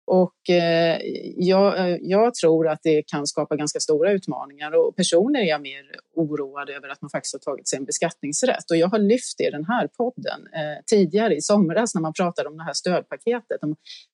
Och 0.09 0.51
eh, 0.51 0.99
jag, 1.37 1.79
eh, 1.79 1.97
jag, 2.01 2.35
tror 2.35 2.69
att 2.69 2.81
det 2.83 3.03
kan 3.03 3.27
skapa 3.27 3.57
ganska 3.57 3.81
stora 3.81 4.13
utmaningar 4.13 4.73
och 4.73 4.97
personligen 4.97 5.47
är 5.47 5.51
jag 5.51 5.63
mer 5.63 5.83
oroad 6.17 6.71
över 6.71 6.89
att 6.89 7.03
man 7.03 7.11
faktiskt 7.11 7.35
har 7.35 7.53
tagit 7.53 7.69
sig 7.69 7.77
en 7.77 7.85
beskattningsrätt. 7.85 8.71
Och 8.71 8.77
jag 8.77 8.89
har 8.89 8.99
lyft 8.99 9.39
det 9.39 9.45
i 9.45 9.51
den 9.51 9.65
här 9.65 9.87
podden 9.87 10.41
eh, 10.55 10.83
tidigare 10.87 11.37
i 11.37 11.41
somras 11.41 11.95
när 11.95 12.03
man 12.03 12.13
pratade 12.13 12.49
om 12.49 12.57
det 12.57 12.65
här 12.65 12.73
stödpaketet. 12.73 13.61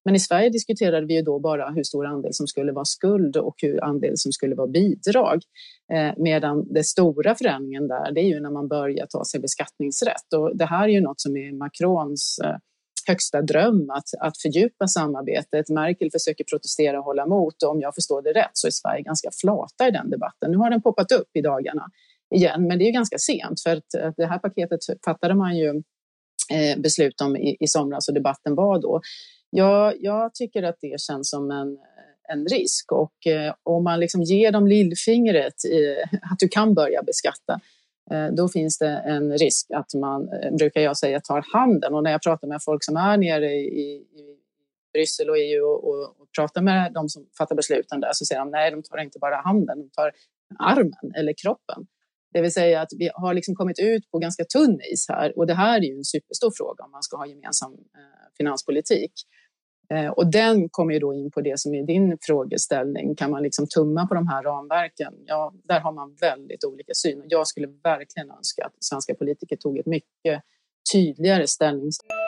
Men 0.05 0.15
i 0.15 0.21
Sverige 0.21 0.51
diskuterade 0.51 1.07
vi 1.07 1.15
ju 1.15 1.23
då 1.23 1.39
bara 1.39 1.71
hur 1.71 1.83
stor 1.83 2.07
andel 2.07 2.35
som 2.35 2.47
skulle 2.47 2.73
vara 2.73 2.85
skuld 2.85 3.37
och 3.37 3.55
hur 3.63 3.85
andel 3.85 4.13
som 4.17 4.33
skulle 4.33 4.55
vara 4.55 4.69
bidrag. 4.69 5.43
Eh, 5.93 6.13
medan 6.17 6.73
den 6.73 6.85
stora 6.85 7.35
förändringen 7.35 7.89
där, 7.89 8.13
det 8.13 8.21
är 8.21 8.29
ju 8.29 8.41
när 8.41 8.51
man 8.51 8.69
börjar 8.69 9.07
ta 9.07 9.25
sig 9.25 9.41
beskattningsrätt. 9.41 10.33
Och 10.37 10.57
det 10.57 10.67
här 10.67 10.85
är 10.85 10.93
ju 10.93 11.01
något 11.01 11.21
som 11.21 11.37
är 11.37 11.53
Macrons 11.53 12.39
eh, 12.45 12.57
högsta 13.07 13.43
dröm 13.43 13.91
att, 13.91 14.09
att 14.21 14.39
fördjupa 14.39 14.89
samarbetet. 14.89 15.69
Merkel 15.69 16.11
försöker 16.11 16.45
protestera 16.45 16.99
och 16.99 17.05
hålla 17.05 17.23
emot 17.23 17.63
och 17.63 17.71
om 17.71 17.81
jag 17.81 17.95
förstår 17.95 18.23
det 18.23 18.33
rätt 18.33 18.51
så 18.53 18.67
är 18.67 18.71
Sverige 18.71 19.03
ganska 19.03 19.31
flata 19.41 19.89
i 19.89 19.91
den 19.91 20.11
debatten. 20.11 20.51
Nu 20.51 20.57
har 20.57 20.71
den 20.71 20.83
poppat 20.83 21.13
upp 21.13 21.31
i 21.35 21.41
dagarna 21.41 21.91
igen, 22.35 22.67
men 22.67 22.79
det 22.79 22.89
är 22.89 22.93
ganska 22.93 23.19
sent 23.19 23.61
för 23.63 23.71
att, 23.71 23.95
att 23.95 24.17
det 24.17 24.27
här 24.27 24.39
paketet 24.39 24.81
fattade 25.05 25.35
man 25.35 25.57
ju 25.57 25.69
eh, 26.53 26.79
beslut 26.79 27.21
om 27.21 27.37
i, 27.37 27.57
i 27.61 27.67
somras 27.67 28.09
och 28.09 28.15
debatten 28.15 28.55
var 28.55 28.79
då. 28.83 29.01
Jag, 29.51 29.95
jag 30.01 30.35
tycker 30.35 30.63
att 30.63 30.77
det 30.81 31.01
känns 31.01 31.31
som 31.31 31.51
en, 31.51 31.79
en 32.29 32.47
risk 32.47 32.93
och 32.93 33.27
eh, 33.27 33.55
om 33.63 33.85
man 33.85 34.01
liksom 34.01 34.23
ger 34.23 34.53
dem 34.53 34.67
lillfingret 34.67 35.55
eh, 35.73 36.19
att 36.33 36.39
du 36.39 36.49
kan 36.49 36.75
börja 36.75 37.03
beskatta 37.03 37.61
Eh, 38.11 38.27
då 38.27 38.49
finns 38.49 38.79
det 38.79 38.89
en 38.89 39.39
risk 39.39 39.71
att 39.71 39.95
man, 39.95 40.29
eh, 40.29 40.55
brukar 40.57 40.81
jag 40.81 40.97
säga, 40.97 41.21
tar 41.21 41.45
handen. 41.53 41.95
Och 41.95 42.03
när 42.03 42.11
jag 42.11 42.23
pratar 42.23 42.49
med 42.49 42.63
folk 42.63 42.85
som 42.85 42.97
är 42.97 43.17
nere 43.17 43.53
i, 43.53 43.95
i 43.95 44.39
Bryssel 44.93 45.31
och 45.31 45.39
EU 45.39 45.65
och, 45.65 45.89
och, 45.89 46.03
och, 46.03 46.29
pratar 46.37 46.63
med 46.63 46.93
de 46.93 47.09
som 47.09 47.27
fattar 47.39 47.57
besluten 47.57 48.01
där 48.01 48.11
så 48.13 48.25
säger 48.25 48.41
de 48.41 48.51
nej, 48.51 48.71
de 48.71 48.83
tar 48.83 48.99
inte 48.99 49.19
bara 49.19 49.37
handen, 49.37 49.79
de 49.79 49.91
tar 49.91 50.13
armen 50.59 51.15
eller 51.17 51.33
kroppen. 51.33 51.87
Det 52.33 52.43
vill 52.43 52.53
säga 52.53 52.81
att 52.81 52.93
vi 52.99 53.11
har 53.15 53.35
liksom 53.35 53.55
kommit 53.55 53.79
ut 53.79 54.11
på 54.11 54.19
ganska 54.19 54.45
tunn 54.45 54.81
is 54.93 55.09
här 55.09 55.39
och 55.39 55.47
det 55.47 55.55
här 55.55 55.79
är 55.79 55.83
ju 55.83 55.97
en 55.97 56.05
superstor 56.05 56.53
fråga 56.57 56.85
om 56.85 56.91
man 56.91 57.03
ska 57.03 57.17
ha 57.17 57.27
gemensam 57.27 57.73
eh, 57.73 58.37
finanspolitik. 58.37 59.13
Eh, 59.91 60.09
och 60.09 60.31
den 60.31 60.69
kommer 60.69 60.93
ju 60.93 60.99
då 60.99 61.15
in 61.15 61.31
på 61.31 61.41
det 61.41 61.61
som 61.61 61.75
är 61.75 61.83
din 61.83 62.19
frågeställning. 62.21 63.15
Kan 63.15 63.31
man 63.31 63.43
liksom 63.43 63.67
tumma 63.67 64.07
på 64.07 64.15
de 64.15 64.29
här 64.29 64.43
ramverken? 64.43 65.15
Ja, 65.27 65.55
där 65.65 65.81
har 65.81 65.93
man 65.93 66.17
väldigt 66.21 66.65
olika 66.65 66.95
syn. 66.95 67.23
Jag 67.29 67.47
skulle 67.47 67.67
verkligen 67.85 68.31
önska 68.31 68.65
att 68.65 68.75
svenska 68.81 69.15
politiker 69.15 69.57
tog 69.57 69.79
ett 69.79 69.87
mycket 69.87 70.43
tydligare 70.93 71.47
ställningstagande. 71.47 72.25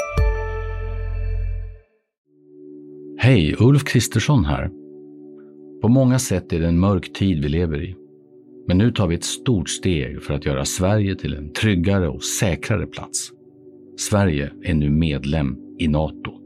Hej, 3.19 3.57
Ulf 3.59 3.85
Kristersson 3.85 4.45
här. 4.45 4.71
På 5.83 5.89
många 5.89 6.19
sätt 6.19 6.53
är 6.53 6.61
det 6.61 6.67
en 6.67 6.81
mörk 6.81 7.13
tid 7.13 7.43
vi 7.43 7.49
lever 7.49 7.83
i. 7.85 7.97
Men 8.69 8.79
nu 8.79 8.91
tar 8.91 9.07
vi 9.07 9.15
ett 9.15 9.25
stort 9.25 9.69
steg 9.69 10.23
för 10.23 10.35
att 10.35 10.45
göra 10.45 10.65
Sverige 10.65 11.17
till 11.17 11.35
en 11.35 11.53
tryggare 11.53 12.09
och 12.09 12.25
säkrare 12.25 12.87
plats. 12.87 13.31
Sverige 14.11 14.53
är 14.63 14.75
nu 14.75 14.91
medlem 14.91 15.57
i 15.79 15.89
Nato. 15.89 16.46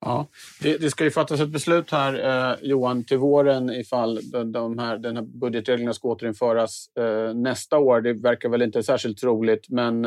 Ja, 0.00 0.26
det, 0.62 0.78
det, 0.78 0.90
ska 0.90 1.04
ju 1.04 1.10
fattas 1.10 1.40
ett 1.40 1.48
beslut 1.48 1.90
här, 1.90 2.52
eh, 2.52 2.56
Johan, 2.62 3.04
till 3.04 3.18
våren 3.18 3.70
ifall 3.70 4.30
de, 4.32 4.52
de 4.52 4.78
här, 4.78 4.98
den 4.98 5.16
här 5.16 5.24
budgetreglerna 5.24 5.94
ska 5.94 6.08
återinföras 6.08 6.86
eh, 6.98 7.34
nästa 7.34 7.78
år. 7.78 8.00
Det 8.00 8.12
verkar 8.12 8.48
väl 8.48 8.62
inte 8.62 8.82
särskilt 8.82 9.18
troligt, 9.18 9.68
men 9.68 10.04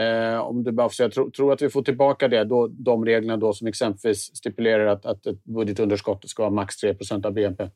eh, 0.00 0.38
om 0.40 0.64
du 0.64 0.72
bara 0.72 0.88
får 0.88 0.94
säga, 0.94 1.10
tro, 1.10 1.30
tror 1.30 1.52
att 1.52 1.62
vi 1.62 1.70
får 1.70 1.82
tillbaka 1.82 2.28
det, 2.28 2.44
då, 2.44 2.68
de 2.68 3.04
reglerna 3.04 3.36
då 3.36 3.52
som 3.52 3.66
exempelvis 3.66 4.36
stipulerar 4.36 4.86
att, 4.86 5.06
att 5.06 5.26
ett 5.26 5.44
budgetunderskott 5.44 6.28
ska 6.28 6.42
vara 6.42 6.54
max 6.54 6.84
3% 6.84 7.26
av 7.26 7.32
BNP? 7.32 7.70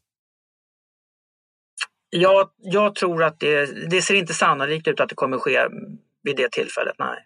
Jag, 2.11 2.51
jag 2.59 2.95
tror 2.95 3.23
att 3.23 3.41
det, 3.41 3.89
det 3.91 4.03
ser 4.03 4.15
inte 4.15 4.35
sannolikt 4.35 4.89
ut 4.89 5.01
att 5.01 5.09
det 5.09 5.15
kommer 5.15 5.39
ske 5.39 5.59
vid 6.23 6.37
det 6.37 6.53
tillfället, 6.53 6.95
nej. 6.99 7.19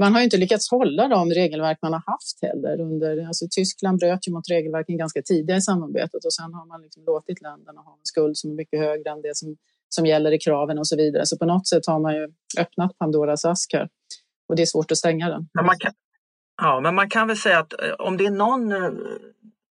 Man 0.00 0.14
har 0.14 0.22
inte 0.22 0.36
lyckats 0.36 0.70
hålla 0.70 1.08
de 1.08 1.30
regelverk 1.30 1.78
man 1.82 1.92
har 1.92 2.02
haft 2.06 2.42
heller. 2.42 2.80
Under, 2.80 3.26
alltså 3.26 3.46
Tyskland 3.50 3.98
bröt 3.98 4.28
ju 4.28 4.32
mot 4.32 4.50
regelverken 4.50 4.96
ganska 4.96 5.22
tidigt 5.22 5.56
i 5.56 5.60
samarbetet 5.60 6.24
och 6.24 6.32
sen 6.32 6.54
har 6.54 6.66
man 6.66 6.82
liksom 6.82 7.04
låtit 7.04 7.42
länderna 7.42 7.80
ha 7.80 7.92
en 7.92 7.98
skuld 8.02 8.36
som 8.36 8.50
är 8.50 8.54
mycket 8.54 8.80
högre 8.80 9.10
än 9.10 9.22
det 9.22 9.36
som, 9.36 9.56
som 9.88 10.06
gäller 10.06 10.32
i 10.32 10.38
kraven 10.38 10.78
och 10.78 10.88
så 10.88 10.96
vidare. 10.96 11.26
Så 11.26 11.38
på 11.38 11.44
något 11.44 11.68
sätt 11.68 11.86
har 11.86 12.00
man 12.00 12.14
ju 12.14 12.28
öppnat 12.58 12.98
Pandoras 12.98 13.44
ask 13.44 13.72
här 13.72 13.88
och 14.48 14.56
det 14.56 14.62
är 14.62 14.66
svårt 14.66 14.90
att 14.90 14.98
stänga 14.98 15.28
den. 15.28 15.48
Men 15.54 15.66
man 15.66 15.78
kan, 15.78 15.92
ja, 16.62 16.80
men 16.80 16.94
man 16.94 17.08
kan 17.10 17.28
väl 17.28 17.36
säga 17.36 17.58
att 17.58 17.72
eh, 17.72 17.92
om 17.98 18.16
det 18.16 18.26
är 18.26 18.30
någon 18.30 18.72
eh, 18.72 18.90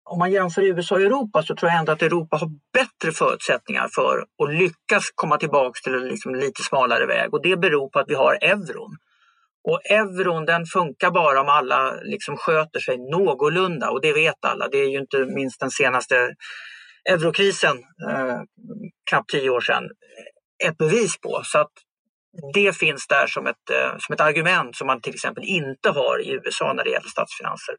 om 0.04 0.20
man 0.20 0.32
jämför 0.32 0.62
USA 0.62 0.96
och 0.96 1.02
Europa 1.02 1.44
så 1.44 1.56
tror 1.56 1.72
jag 1.72 1.80
ändå 1.80 1.92
att 1.92 2.02
Europa 2.02 2.38
har 2.38 2.52
bättre 2.74 3.12
förutsättningar 3.12 3.88
för 3.96 4.26
att 4.44 4.54
lyckas 4.54 5.04
komma 5.16 5.38
tillbaka 5.38 5.80
till 5.84 5.94
en 5.94 6.08
liksom 6.08 6.36
lite 6.36 6.64
smalare 6.64 7.06
väg 7.06 7.34
och 7.34 7.42
det 7.42 7.58
beror 7.58 7.90
på 7.90 8.00
att 8.00 8.10
vi 8.10 8.16
har 8.16 8.38
euron. 8.42 8.98
Och 9.64 9.82
euron 9.92 10.46
den 10.46 10.66
funkar 10.66 11.12
bara 11.12 11.42
om 11.42 11.50
alla 11.50 11.94
liksom 12.02 12.38
sköter 12.38 12.80
sig 12.80 12.98
någorlunda 12.98 13.90
och 13.90 14.02
det 14.02 14.14
vet 14.14 14.46
alla. 14.46 14.68
Det 14.68 14.78
är 14.78 14.90
ju 14.90 15.00
inte 15.00 15.26
minst 15.26 15.60
den 15.60 15.72
senaste 15.72 16.36
eurokrisen, 17.10 17.78
eh, 18.10 18.40
knappt 19.10 19.30
tio 19.30 19.50
år 19.50 19.62
sedan, 19.62 19.84
ett 20.66 20.78
bevis 20.78 21.20
på. 21.22 21.42
Så 21.44 21.60
att 21.60 21.72
det 22.54 22.78
finns 22.78 23.08
där 23.08 23.28
som 23.28 23.48
ett, 23.48 23.70
eh, 23.72 23.96
som 24.00 24.14
ett 24.14 24.22
argument 24.22 24.76
som 24.76 24.88
man 24.88 25.02
till 25.02 25.14
exempel 25.14 25.44
inte 25.44 25.90
har 25.90 26.22
i 26.22 26.32
USA 26.32 26.74
när 26.74 26.84
det 26.84 26.90
gäller 26.90 27.10
statsfinanser. 27.10 27.76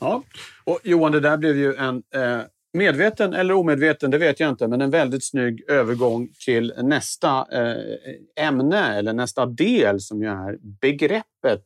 Ja, 0.00 0.22
och 0.64 0.80
Johan, 0.82 1.12
det 1.12 1.20
där 1.20 1.36
blev 1.36 1.56
ju 1.56 1.74
en 1.74 2.02
eh, 2.14 2.40
medveten 2.72 3.34
eller 3.34 3.54
omedveten, 3.54 4.10
det 4.10 4.18
vet 4.18 4.40
jag 4.40 4.50
inte, 4.50 4.68
men 4.68 4.80
en 4.80 4.90
väldigt 4.90 5.24
snygg 5.24 5.70
övergång 5.70 6.28
till 6.44 6.72
nästa 6.82 7.46
eh, 7.52 8.46
ämne 8.46 8.98
eller 8.98 9.12
nästa 9.12 9.46
del 9.46 10.00
som 10.00 10.22
ju 10.22 10.28
är 10.28 10.58
begreppet. 10.80 11.62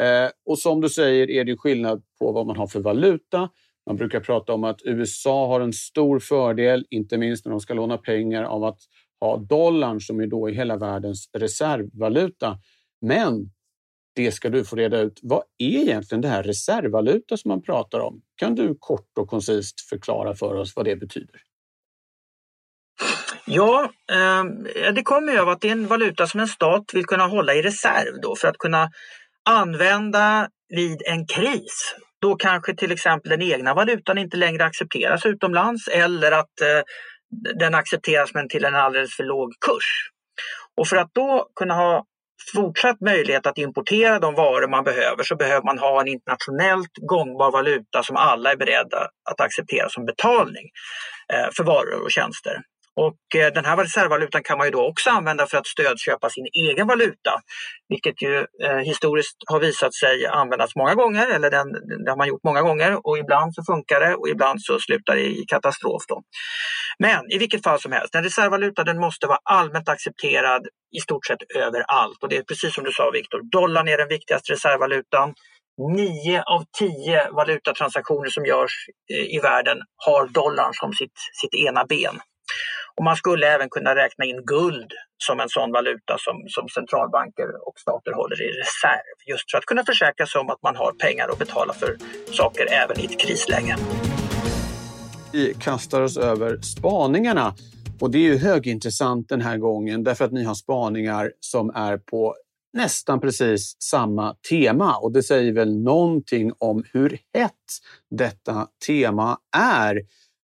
Eh, 0.00 0.30
och 0.46 0.58
som 0.58 0.80
du 0.80 0.88
säger 0.88 1.30
är 1.30 1.44
det 1.44 1.56
skillnad 1.56 2.02
på 2.18 2.32
vad 2.32 2.46
man 2.46 2.56
har 2.56 2.66
för 2.66 2.80
valuta. 2.80 3.48
Man 3.86 3.96
brukar 3.96 4.20
prata 4.20 4.52
om 4.52 4.64
att 4.64 4.80
USA 4.84 5.46
har 5.46 5.60
en 5.60 5.72
stor 5.72 6.18
fördel, 6.18 6.86
inte 6.90 7.18
minst 7.18 7.44
när 7.44 7.50
de 7.50 7.60
ska 7.60 7.74
låna 7.74 7.98
pengar, 7.98 8.42
av 8.42 8.64
att 8.64 8.78
ha 9.20 9.36
dollarn 9.36 10.00
som 10.00 10.20
är 10.20 10.26
då 10.26 10.50
i 10.50 10.54
hela 10.54 10.76
världens 10.76 11.30
reservvaluta. 11.32 12.58
Men 13.00 13.50
det 14.14 14.32
ska 14.32 14.50
du 14.50 14.64
få 14.64 14.76
reda 14.76 15.00
ut. 15.00 15.20
Vad 15.22 15.42
är 15.58 15.80
egentligen 15.82 16.20
det 16.20 16.28
här 16.28 16.42
reservvaluta 16.42 17.36
som 17.36 17.48
man 17.48 17.62
pratar 17.62 18.00
om? 18.00 18.22
Kan 18.36 18.54
du 18.54 18.76
kort 18.80 19.18
och 19.18 19.28
koncist 19.28 19.80
förklara 19.80 20.34
för 20.34 20.54
oss 20.54 20.76
vad 20.76 20.84
det 20.84 20.96
betyder? 20.96 21.40
Ja, 23.46 23.90
ehm, 24.12 24.64
det 24.94 25.02
kommer 25.02 25.32
ju 25.32 25.38
av 25.38 25.48
att 25.48 25.60
det 25.60 25.68
är 25.68 25.72
en 25.72 25.86
valuta 25.86 26.26
som 26.26 26.40
en 26.40 26.48
stat 26.48 26.84
vill 26.92 27.06
kunna 27.06 27.26
hålla 27.26 27.54
i 27.54 27.62
reserv 27.62 28.20
då 28.22 28.36
för 28.36 28.48
att 28.48 28.58
kunna 28.58 28.90
använda 29.44 30.48
vid 30.68 31.02
en 31.06 31.26
kris. 31.26 31.94
Då 32.20 32.36
kanske 32.36 32.74
till 32.74 32.92
exempel 32.92 33.30
den 33.30 33.42
egna 33.42 33.74
valutan 33.74 34.18
inte 34.18 34.36
längre 34.36 34.64
accepteras 34.64 35.26
utomlands 35.26 35.88
eller 35.88 36.32
att 36.32 36.60
eh, 36.60 36.82
den 37.58 37.74
accepteras 37.74 38.34
men 38.34 38.48
till 38.48 38.64
en 38.64 38.74
alldeles 38.74 39.16
för 39.16 39.24
låg 39.24 39.52
kurs. 39.60 40.10
Och 40.76 40.88
för 40.88 40.96
att 40.96 41.10
då 41.14 41.48
kunna 41.54 41.74
ha 41.74 42.04
fortsatt 42.54 43.00
möjlighet 43.00 43.46
att 43.46 43.58
importera 43.58 44.18
de 44.18 44.34
varor 44.34 44.68
man 44.68 44.84
behöver 44.84 45.22
så 45.22 45.36
behöver 45.36 45.62
man 45.62 45.78
ha 45.78 46.00
en 46.00 46.08
internationellt 46.08 46.92
gångbar 47.00 47.50
valuta 47.50 48.02
som 48.02 48.16
alla 48.16 48.52
är 48.52 48.56
beredda 48.56 49.08
att 49.30 49.40
acceptera 49.40 49.88
som 49.88 50.06
betalning 50.06 50.70
eh, 51.32 51.48
för 51.56 51.64
varor 51.64 52.02
och 52.04 52.10
tjänster. 52.10 52.62
Och 52.96 53.40
eh, 53.40 53.52
den 53.52 53.64
här 53.64 53.76
reservvalutan 53.76 54.42
kan 54.42 54.58
man 54.58 54.66
ju 54.66 54.70
då 54.70 54.88
också 54.88 55.10
använda 55.10 55.46
för 55.46 55.58
att 55.58 55.66
stödköpa 55.66 56.30
sin 56.30 56.46
egen 56.52 56.86
valuta, 56.86 57.32
vilket 57.88 58.22
ju 58.22 58.46
eh, 58.64 58.76
historiskt 58.76 59.36
har 59.46 59.60
visat 59.60 59.94
sig 59.94 60.26
användas 60.26 60.76
många 60.76 60.94
gånger, 60.94 61.26
eller 61.26 61.50
den, 61.50 61.72
det 62.04 62.10
har 62.10 62.16
man 62.16 62.28
gjort 62.28 62.44
många 62.44 62.62
gånger 62.62 63.06
och 63.06 63.18
ibland 63.18 63.54
så 63.54 63.62
funkar 63.64 64.00
det 64.00 64.14
och 64.14 64.28
ibland 64.28 64.62
så 64.62 64.78
slutar 64.78 65.14
det 65.14 65.22
i 65.22 65.44
katastrof. 65.48 66.02
Då. 66.08 66.22
Men 66.98 67.32
i 67.32 67.38
vilket 67.38 67.62
fall 67.62 67.80
som 67.80 67.92
helst, 67.92 68.14
en 68.14 68.24
reservvaluta 68.24 68.84
den 68.84 69.00
måste 69.00 69.26
vara 69.26 69.38
allmänt 69.44 69.88
accepterad 69.88 70.66
i 70.96 71.00
stort 71.00 71.26
sett 71.26 71.42
överallt 71.56 72.22
och 72.22 72.28
det 72.28 72.36
är 72.36 72.42
precis 72.42 72.74
som 72.74 72.84
du 72.84 72.92
sa 72.92 73.10
Viktor, 73.10 73.40
dollarn 73.50 73.88
är 73.88 73.98
den 73.98 74.08
viktigaste 74.08 74.52
reservvalutan. 74.52 75.34
Nio 75.96 76.42
av 76.42 76.64
tio 76.78 77.30
valutatransaktioner 77.30 78.30
som 78.30 78.44
görs 78.44 78.86
eh, 79.12 79.36
i 79.36 79.40
världen 79.42 79.78
har 79.96 80.26
dollarn 80.26 80.72
som 80.72 80.92
sitt, 80.92 81.18
sitt 81.40 81.54
ena 81.54 81.84
ben. 81.84 82.20
Och 82.96 83.04
man 83.04 83.16
skulle 83.16 83.46
även 83.46 83.68
kunna 83.70 83.94
räkna 83.94 84.24
in 84.24 84.44
guld 84.44 84.92
som 85.26 85.40
en 85.40 85.48
sån 85.48 85.72
valuta 85.72 86.16
som, 86.18 86.44
som 86.48 86.68
centralbanker 86.68 87.68
och 87.68 87.78
stater 87.78 88.12
håller 88.12 88.42
i 88.42 88.48
reserv. 88.48 89.16
Just 89.26 89.50
för 89.50 89.58
att 89.58 89.66
kunna 89.66 89.84
försäkra 89.84 90.26
sig 90.26 90.40
om 90.40 90.50
att 90.50 90.62
man 90.62 90.76
har 90.76 90.92
pengar 90.92 91.28
att 91.28 91.38
betala 91.38 91.72
för 91.74 91.96
saker 92.32 92.66
även 92.72 93.00
i 93.00 93.04
ett 93.04 93.20
krisläge. 93.20 93.76
Vi 95.32 95.54
kastar 95.54 96.00
oss 96.00 96.16
över 96.16 96.58
spaningarna. 96.60 97.54
Och 98.00 98.10
det 98.10 98.18
är 98.18 98.22
ju 98.22 98.38
högintressant 98.38 99.28
den 99.28 99.40
här 99.40 99.58
gången 99.58 100.04
därför 100.04 100.24
att 100.24 100.32
ni 100.32 100.44
har 100.44 100.54
spaningar 100.54 101.32
som 101.40 101.70
är 101.70 101.98
på 101.98 102.36
nästan 102.72 103.20
precis 103.20 103.76
samma 103.82 104.34
tema. 104.50 104.96
Och 104.96 105.12
det 105.12 105.22
säger 105.22 105.52
väl 105.52 105.82
någonting 105.82 106.52
om 106.58 106.84
hur 106.92 107.18
hett 107.34 107.52
detta 108.10 108.66
tema 108.86 109.38
är. 109.56 110.00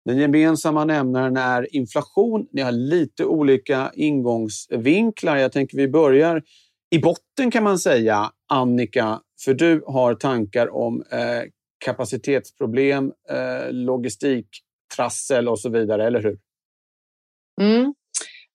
Den 0.06 0.18
gemensamma 0.18 0.84
nämnaren 0.84 1.36
är 1.36 1.76
inflation. 1.76 2.46
Ni 2.52 2.62
har 2.62 2.72
lite 2.72 3.24
olika 3.24 3.90
ingångsvinklar. 3.94 5.36
Jag 5.36 5.52
tänker 5.52 5.76
vi 5.76 5.88
börjar 5.88 6.42
i 6.90 6.98
botten 6.98 7.50
kan 7.50 7.64
man 7.64 7.78
säga, 7.78 8.32
Annika, 8.48 9.20
för 9.44 9.54
du 9.54 9.84
har 9.86 10.14
tankar 10.14 10.74
om 10.74 11.02
eh, 11.12 11.42
kapacitetsproblem, 11.84 13.12
eh, 13.30 13.72
logistiktrassel 13.72 15.48
och 15.48 15.60
så 15.60 15.68
vidare, 15.68 16.06
eller 16.06 16.22
hur? 16.22 16.38
Mm. 17.60 17.94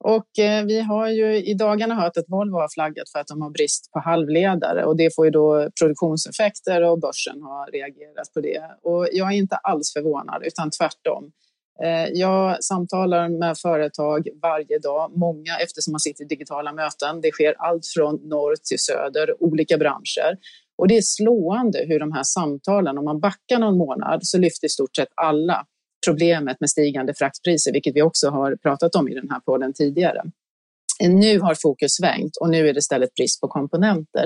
Och 0.03 0.39
eh, 0.39 0.65
vi 0.65 0.81
har 0.81 1.09
ju 1.09 1.43
i 1.43 1.53
dagarna 1.53 1.95
hört 1.95 2.17
att 2.17 2.25
Volvo 2.27 2.57
har 2.57 2.69
flaggat 2.73 3.09
för 3.11 3.19
att 3.19 3.27
de 3.27 3.41
har 3.41 3.49
brist 3.49 3.91
på 3.91 3.99
halvledare 3.99 4.85
och 4.85 4.97
det 4.97 5.15
får 5.15 5.25
ju 5.25 5.31
då 5.31 5.69
produktionseffekter 5.79 6.81
och 6.83 6.99
börsen 6.99 7.41
har 7.41 7.71
reagerat 7.71 8.33
på 8.33 8.41
det. 8.41 8.61
Och 8.81 9.07
jag 9.11 9.27
är 9.33 9.37
inte 9.37 9.55
alls 9.55 9.93
förvånad 9.93 10.43
utan 10.45 10.69
tvärtom. 10.71 11.31
Eh, 11.83 12.07
jag 12.13 12.63
samtalar 12.63 13.29
med 13.29 13.57
företag 13.57 14.27
varje 14.41 14.79
dag, 14.79 15.11
många 15.17 15.57
eftersom 15.63 15.91
man 15.91 15.99
sitter 15.99 16.23
i 16.23 16.27
digitala 16.27 16.73
möten. 16.73 17.21
Det 17.21 17.31
sker 17.31 17.55
allt 17.57 17.85
från 17.95 18.15
norr 18.15 18.55
till 18.69 18.79
söder, 18.79 19.43
olika 19.43 19.77
branscher. 19.77 20.37
Och 20.77 20.87
det 20.87 20.97
är 20.97 21.01
slående 21.01 21.85
hur 21.87 21.99
de 21.99 22.11
här 22.11 22.23
samtalen, 22.23 22.97
om 22.97 23.05
man 23.05 23.19
backar 23.19 23.59
någon 23.59 23.77
månad 23.77 24.19
så 24.21 24.37
lyfter 24.37 24.65
i 24.65 24.69
stort 24.69 24.95
sett 24.95 25.09
alla 25.15 25.65
problemet 26.05 26.57
med 26.59 26.69
stigande 26.69 27.13
fraktpriser, 27.13 27.73
vilket 27.73 27.95
vi 27.95 28.01
också 28.01 28.29
har 28.29 28.55
pratat 28.55 28.95
om 28.95 29.07
i 29.09 29.13
den 29.13 29.29
här 29.29 29.39
podden 29.39 29.73
tidigare. 29.73 30.21
Nu 30.99 31.39
har 31.39 31.55
fokus 31.55 31.91
svängt 31.91 32.37
och 32.37 32.49
nu 32.49 32.69
är 32.69 32.73
det 32.73 32.79
istället 32.79 33.13
brist 33.13 33.41
på 33.41 33.47
komponenter. 33.47 34.25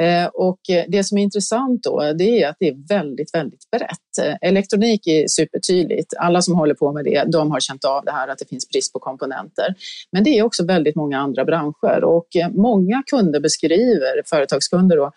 Eh, 0.00 0.26
och 0.26 0.60
det 0.88 1.04
som 1.04 1.18
är 1.18 1.22
intressant 1.22 1.82
då, 1.82 2.12
det 2.12 2.42
är 2.42 2.48
att 2.48 2.56
det 2.60 2.68
är 2.68 2.88
väldigt, 2.88 3.34
väldigt 3.34 3.70
brett. 3.70 4.26
Eh, 4.26 4.34
elektronik 4.40 5.06
är 5.06 5.28
supertydligt. 5.28 6.14
Alla 6.18 6.42
som 6.42 6.54
håller 6.54 6.74
på 6.74 6.92
med 6.92 7.04
det, 7.04 7.24
de 7.32 7.50
har 7.50 7.60
känt 7.60 7.84
av 7.84 8.04
det 8.04 8.12
här 8.12 8.28
att 8.28 8.38
det 8.38 8.48
finns 8.48 8.68
brist 8.68 8.92
på 8.92 8.98
komponenter. 8.98 9.74
Men 10.12 10.24
det 10.24 10.38
är 10.38 10.42
också 10.42 10.66
väldigt 10.66 10.96
många 10.96 11.18
andra 11.18 11.44
branscher 11.44 12.04
och 12.04 12.36
eh, 12.36 12.48
många 12.50 13.02
kunder 13.06 13.40
beskriver, 13.40 14.22
företagskunder 14.30 14.96
då, 14.96 15.12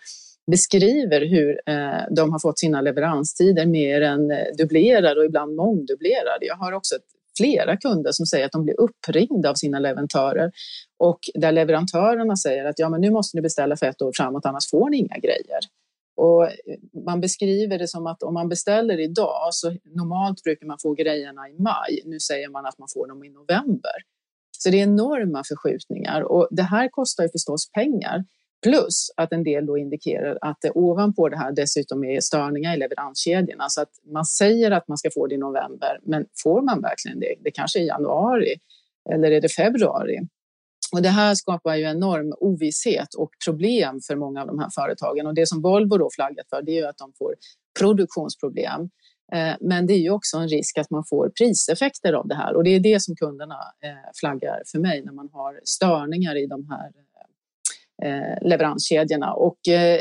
beskriver 0.50 1.20
hur 1.26 1.60
eh, 1.66 2.04
de 2.10 2.32
har 2.32 2.38
fått 2.38 2.58
sina 2.58 2.80
leveranstider 2.80 3.66
mer 3.66 4.00
än 4.00 4.30
eh, 4.30 4.38
dubblerade 4.58 5.20
och 5.20 5.26
ibland 5.26 5.56
mångdubblerade. 5.56 6.46
Jag 6.46 6.56
har 6.56 6.72
också 6.72 6.94
flera 7.36 7.76
kunder 7.76 8.12
som 8.12 8.26
säger 8.26 8.46
att 8.46 8.52
de 8.52 8.64
blir 8.64 8.80
uppringda 8.80 9.50
av 9.50 9.54
sina 9.54 9.78
leverantörer 9.78 10.52
och 10.98 11.18
där 11.34 11.52
leverantörerna 11.52 12.36
säger 12.36 12.64
att 12.64 12.78
ja, 12.78 12.88
men 12.88 13.00
nu 13.00 13.10
måste 13.10 13.36
ni 13.36 13.42
beställa 13.42 13.76
för 13.76 13.86
ett 13.86 14.02
år 14.02 14.12
framåt, 14.16 14.46
annars 14.46 14.70
får 14.70 14.90
ni 14.90 14.96
inga 14.96 15.18
grejer. 15.18 15.60
Och 16.16 16.44
eh, 16.44 16.50
man 17.06 17.20
beskriver 17.20 17.78
det 17.78 17.88
som 17.88 18.06
att 18.06 18.22
om 18.22 18.34
man 18.34 18.48
beställer 18.48 19.00
idag 19.00 19.48
så 19.50 19.76
normalt 19.84 20.42
brukar 20.42 20.66
man 20.66 20.78
få 20.82 20.94
grejerna 20.94 21.48
i 21.48 21.62
maj. 21.62 22.02
Nu 22.04 22.20
säger 22.20 22.48
man 22.48 22.66
att 22.66 22.78
man 22.78 22.88
får 22.94 23.08
dem 23.08 23.24
i 23.24 23.30
november. 23.30 23.96
Så 24.58 24.70
det 24.70 24.80
är 24.80 24.82
enorma 24.82 25.42
förskjutningar 25.44 26.20
och 26.20 26.48
det 26.50 26.62
här 26.62 26.88
kostar 26.88 27.24
ju 27.24 27.30
förstås 27.30 27.70
pengar. 27.72 28.24
Plus 28.62 29.10
att 29.16 29.32
en 29.32 29.44
del 29.44 29.66
då 29.66 29.78
indikerar 29.78 30.38
att 30.40 30.56
det 30.60 30.70
ovanpå 30.70 31.28
det 31.28 31.36
här 31.36 31.52
dessutom 31.52 32.04
är 32.04 32.20
störningar 32.20 32.74
i 32.74 32.78
leveranskedjorna. 32.78 33.68
Så 33.68 33.80
att 33.80 33.90
man 34.12 34.24
säger 34.24 34.70
att 34.70 34.88
man 34.88 34.98
ska 34.98 35.10
få 35.14 35.26
det 35.26 35.34
i 35.34 35.38
november, 35.38 36.00
men 36.02 36.26
får 36.42 36.62
man 36.62 36.82
verkligen 36.82 37.20
det? 37.20 37.34
Det 37.40 37.50
kanske 37.50 37.78
är 37.78 37.84
januari 37.84 38.54
eller 39.10 39.30
är 39.30 39.40
det 39.40 39.48
februari? 39.48 40.18
Och 40.92 41.02
det 41.02 41.08
här 41.08 41.34
skapar 41.34 41.74
ju 41.74 41.84
enorm 41.84 42.34
ovisshet 42.40 43.14
och 43.14 43.30
problem 43.46 44.00
för 44.06 44.16
många 44.16 44.40
av 44.40 44.46
de 44.46 44.58
här 44.58 44.70
företagen. 44.74 45.26
Och 45.26 45.34
det 45.34 45.48
som 45.48 45.62
Volvo 45.62 45.98
då 45.98 46.08
flaggat 46.14 46.46
för 46.50 46.62
det 46.62 46.72
är 46.72 46.80
ju 46.80 46.86
att 46.86 46.98
de 46.98 47.12
får 47.18 47.34
produktionsproblem. 47.78 48.80
Eh, 49.32 49.54
men 49.60 49.86
det 49.86 49.92
är 49.92 49.98
ju 49.98 50.10
också 50.10 50.36
en 50.36 50.48
risk 50.48 50.78
att 50.78 50.90
man 50.90 51.04
får 51.10 51.32
priseffekter 51.38 52.12
av 52.12 52.28
det 52.28 52.34
här 52.34 52.56
och 52.56 52.64
det 52.64 52.70
är 52.70 52.80
det 52.80 53.02
som 53.02 53.16
kunderna 53.16 53.58
eh, 53.84 54.10
flaggar 54.20 54.62
för 54.72 54.78
mig 54.78 55.02
när 55.04 55.12
man 55.12 55.28
har 55.32 55.60
störningar 55.64 56.36
i 56.36 56.46
de 56.46 56.68
här 56.70 56.90
Eh, 58.02 58.48
leveranskedjorna. 58.48 59.32
Och 59.32 59.68
eh, 59.68 60.00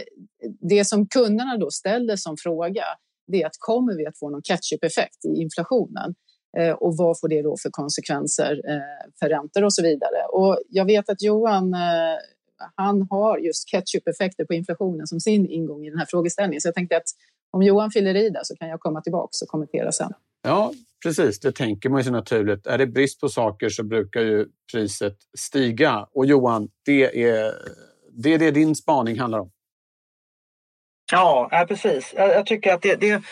det 0.70 0.86
som 0.86 1.08
kunderna 1.08 1.58
då 1.58 1.72
ställer 1.72 2.16
som 2.16 2.38
fråga 2.38 2.84
det 3.28 3.42
är 3.42 3.48
att 3.48 3.58
kommer 3.60 3.98
vi 3.98 4.06
att 4.06 4.20
få 4.20 4.30
någon 4.30 4.42
catch-up-effekt 4.42 5.26
i 5.26 5.42
inflationen? 5.42 6.16
Eh, 6.58 6.72
och 6.72 6.98
vad 6.98 7.20
får 7.20 7.28
det 7.28 7.42
då 7.42 7.58
för 7.62 7.70
konsekvenser 7.72 8.62
för 9.20 9.30
räntor 9.30 9.64
och 9.64 9.74
så 9.74 9.84
vidare? 9.84 10.26
Och 10.32 10.60
jag 10.70 10.86
vet 10.86 11.10
att 11.10 11.22
Johan 11.22 11.76
han 12.76 13.08
har 13.10 13.38
just 13.38 13.70
catch-up-effekter 13.70 14.46
på 14.46 14.54
inflationen 14.54 15.08
som 15.08 15.20
sin 15.20 15.50
ingång 15.50 15.86
i 15.86 15.90
den 15.90 16.00
här 16.00 16.08
frågeställningen. 16.10 16.62
Så 16.62 16.68
jag 16.68 16.76
tänkte 16.76 16.98
att 16.98 17.10
om 17.52 17.64
Johan 17.64 17.92
fyller 17.92 18.16
i 18.16 18.30
där 18.30 18.42
så 18.44 18.56
kan 18.56 18.70
jag 18.70 18.80
komma 18.80 19.02
tillbaka 19.02 19.30
och 19.44 19.48
kommentera 19.48 19.92
sen. 19.92 20.14
Ja, 20.44 20.74
precis. 21.04 21.40
Det 21.40 21.52
tänker 21.52 21.90
man 21.90 22.00
ju 22.00 22.04
så 22.04 22.12
naturligt. 22.12 22.68
Är 22.68 22.78
det 22.78 22.88
brist 22.88 23.22
på 23.22 23.30
saker 23.30 23.70
så 23.70 23.84
brukar 23.84 24.22
ju 24.22 24.46
priset 24.74 25.18
stiga. 25.38 26.08
Och 26.12 26.26
Johan, 26.26 26.70
det 26.86 27.24
är 27.24 27.54
det, 28.18 28.34
är 28.34 28.40
det 28.40 28.52
din 28.52 28.76
spaning 28.76 29.20
handlar 29.20 29.40
om. 29.40 29.52
Ja, 31.12 31.66
precis. 31.68 32.14
Jag, 32.18 32.30
jag 32.30 32.46
tycker 32.46 32.74
att 32.74 32.82
det, 32.82 32.96
det 32.96 33.24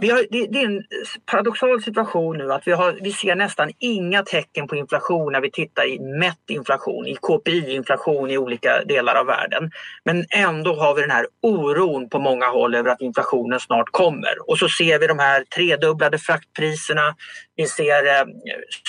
vi 0.00 0.10
har, 0.10 0.26
det, 0.30 0.46
det, 0.46 0.58
är 0.58 0.66
en 0.66 0.84
paradoxal 1.30 1.82
situation 1.82 2.38
nu 2.38 2.52
att 2.52 2.66
vi, 2.66 2.72
har, 2.72 2.98
vi 3.02 3.12
ser 3.12 3.34
nästan 3.34 3.72
inga 3.78 4.22
tecken 4.22 4.68
på 4.68 4.76
inflation 4.76 5.32
när 5.32 5.40
vi 5.40 5.50
tittar 5.50 5.86
i 5.86 5.98
mätt 6.00 6.50
inflation, 6.50 7.06
i 7.06 7.14
KPI-inflation 7.14 8.30
i 8.30 8.38
olika 8.38 8.84
delar 8.84 9.14
av 9.14 9.26
världen. 9.26 9.70
Men 10.04 10.24
ändå 10.30 10.74
har 10.74 10.94
vi 10.94 11.00
den 11.00 11.10
här 11.10 11.26
oron 11.42 12.08
på 12.08 12.18
många 12.18 12.48
håll 12.48 12.74
över 12.74 12.90
att 12.90 13.00
inflationen 13.00 13.60
snart 13.60 13.88
kommer. 13.90 14.50
Och 14.50 14.58
så 14.58 14.68
ser 14.68 14.98
vi 14.98 15.06
de 15.06 15.18
här 15.18 15.44
tredubblade 15.44 16.18
fraktpriserna. 16.18 17.16
Vi 17.56 17.66
ser 17.66 18.06
eh, 18.06 18.26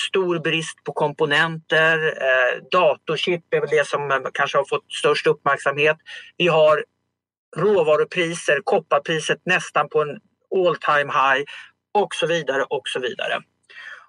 stor 0.08 0.38
brist 0.38 0.84
på 0.84 0.92
komponenter. 0.92 2.06
Eh, 2.06 2.62
datorchip 2.70 3.54
är 3.54 3.60
väl 3.60 3.70
det 3.70 3.86
som 3.86 4.10
eh, 4.10 4.18
kanske 4.32 4.58
har 4.58 4.64
fått 4.64 4.92
störst 4.92 5.26
uppmärksamhet. 5.26 5.96
Vi 6.36 6.48
har 6.48 6.84
råvarupriser, 7.56 8.60
kopparpriset 8.64 9.38
nästan 9.44 9.88
på 9.88 10.02
en 10.02 10.18
all 10.56 10.76
time 10.76 11.12
high 11.12 11.44
och 11.92 12.14
så 12.14 12.26
vidare 12.26 12.62
och 12.62 12.88
så 12.88 13.00
vidare. 13.00 13.40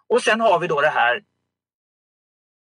Och 0.07 0.21
sen 0.21 0.41
har 0.41 0.59
vi 0.59 0.67
då 0.67 0.81
det 0.81 0.89
här 0.89 1.21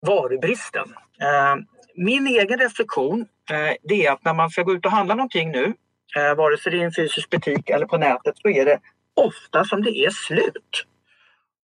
varubristen. 0.07 0.95
Eh, 1.21 1.55
min 1.95 2.27
egen 2.27 2.59
reflektion 2.59 3.27
eh, 3.51 3.75
det 3.83 4.05
är 4.05 4.11
att 4.11 4.25
när 4.25 4.33
man 4.33 4.49
ska 4.49 4.63
gå 4.63 4.73
ut 4.73 4.85
och 4.85 4.91
handla 4.91 5.15
någonting 5.15 5.51
nu, 5.51 5.73
eh, 6.17 6.35
vare 6.35 6.57
sig 6.57 6.71
det 6.71 6.77
är 6.77 6.81
i 6.81 6.83
en 6.83 6.93
fysisk 6.93 7.29
butik 7.29 7.69
eller 7.69 7.85
på 7.85 7.97
nätet, 7.97 8.37
så 8.37 8.49
är 8.49 8.65
det 8.65 8.79
ofta 9.13 9.65
som 9.65 9.83
det 9.83 9.97
är 9.97 10.09
slut. 10.09 10.85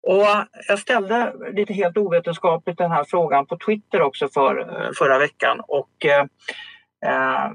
Och 0.03 0.27
jag 0.69 0.79
ställde 0.79 1.35
lite 1.53 1.73
helt 1.73 1.97
ovetenskapligt 1.97 2.79
den 2.79 2.91
här 2.91 3.05
frågan 3.05 3.47
på 3.47 3.59
Twitter 3.59 4.01
också 4.03 4.29
för, 4.29 4.93
förra 4.99 5.19
veckan 5.19 5.61
och 5.69 6.07
eh, 6.07 7.51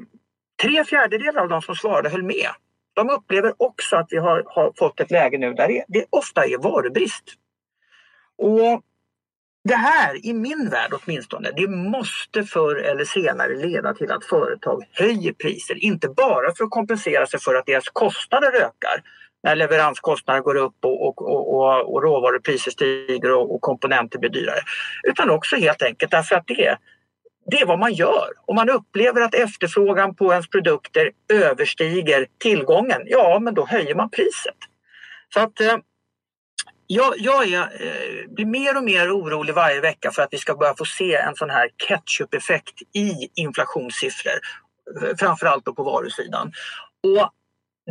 tre 0.62 0.84
fjärdedelar 0.84 1.42
av 1.42 1.50
de 1.50 1.62
som 1.62 1.76
svarade 1.76 2.10
höll 2.10 2.24
med. 2.24 2.50
De 2.96 3.10
upplever 3.10 3.54
också 3.58 3.96
att 3.96 4.08
vi 4.10 4.18
har, 4.18 4.44
har 4.48 4.74
fått 4.78 5.00
ett 5.00 5.12
läge 5.12 5.38
nu 5.38 5.54
där 5.54 5.68
det, 5.68 5.86
det 5.88 6.06
ofta 6.10 6.46
är 6.46 6.58
varubrist. 6.58 7.24
Och 8.38 8.82
det 9.64 9.76
här, 9.76 10.26
i 10.26 10.34
min 10.34 10.70
värld 10.70 10.94
åtminstone, 10.94 11.52
det 11.52 11.68
måste 11.68 12.44
förr 12.44 12.76
eller 12.76 13.06
senare 13.06 13.56
leda 13.56 13.94
till 13.94 14.12
att 14.12 14.26
företag 14.26 14.84
höjer 14.92 15.34
priser. 15.34 15.84
Inte 15.84 16.10
bara 16.10 16.56
för 16.56 16.64
att 16.64 16.70
kompensera 16.70 17.28
sig 17.28 17.40
för 17.40 17.56
att 17.56 17.66
deras 17.66 17.90
kostnader 17.94 18.52
ökar 18.52 19.04
när 19.44 19.56
leveranskostnader 19.56 20.42
går 20.42 20.56
upp 20.56 20.86
och, 20.86 21.08
och, 21.08 21.22
och, 21.28 21.94
och 21.94 22.04
råvarupriser 22.04 22.72
stiger 22.72 23.32
och, 23.32 23.56
och 23.56 23.62
komponenter 23.62 24.20
blir 24.20 24.30
dyrare. 24.30 24.60
Utan 25.04 25.30
också 25.30 25.56
helt 25.56 25.82
enkelt 25.82 26.12
därför 26.12 26.36
att 26.36 26.48
det 26.48 26.66
är 26.66 26.78
det 27.52 27.62
är 27.62 27.66
vad 27.66 27.80
man 27.80 27.94
gör. 27.94 28.30
Om 28.46 28.56
man 28.56 28.70
upplever 28.70 29.22
att 29.22 29.36
efterfrågan 29.36 30.16
på 30.16 30.32
ens 30.32 30.50
produkter 30.50 31.12
överstiger 31.34 32.28
tillgången, 32.38 33.02
ja 33.06 33.40
men 33.42 33.54
då 33.54 33.66
höjer 33.66 33.96
man 33.96 34.10
priset. 34.10 34.58
Så 35.34 35.40
att 35.40 35.62
eh, 35.62 35.78
jag, 36.88 37.14
jag 37.18 37.48
är, 37.48 37.62
eh, 37.62 38.34
blir 38.34 38.46
mer 38.46 38.78
och 38.78 38.84
mer 38.84 39.18
orolig 39.18 39.54
varje 39.54 39.82
vecka 39.82 40.12
för 40.12 40.22
att 40.22 40.30
vi 40.32 40.38
ska 40.38 40.56
börja 40.56 40.76
få 40.78 40.86
se 40.86 41.16
en 41.16 41.36
sån 41.36 41.50
här 41.50 41.70
ketchup-effekt 41.78 42.82
i 42.94 43.14
inflationssiffror. 43.36 44.40
Framförallt 45.20 45.66
då 45.66 45.74
på 45.74 45.84
varusidan. 45.84 46.52
Och 47.04 47.30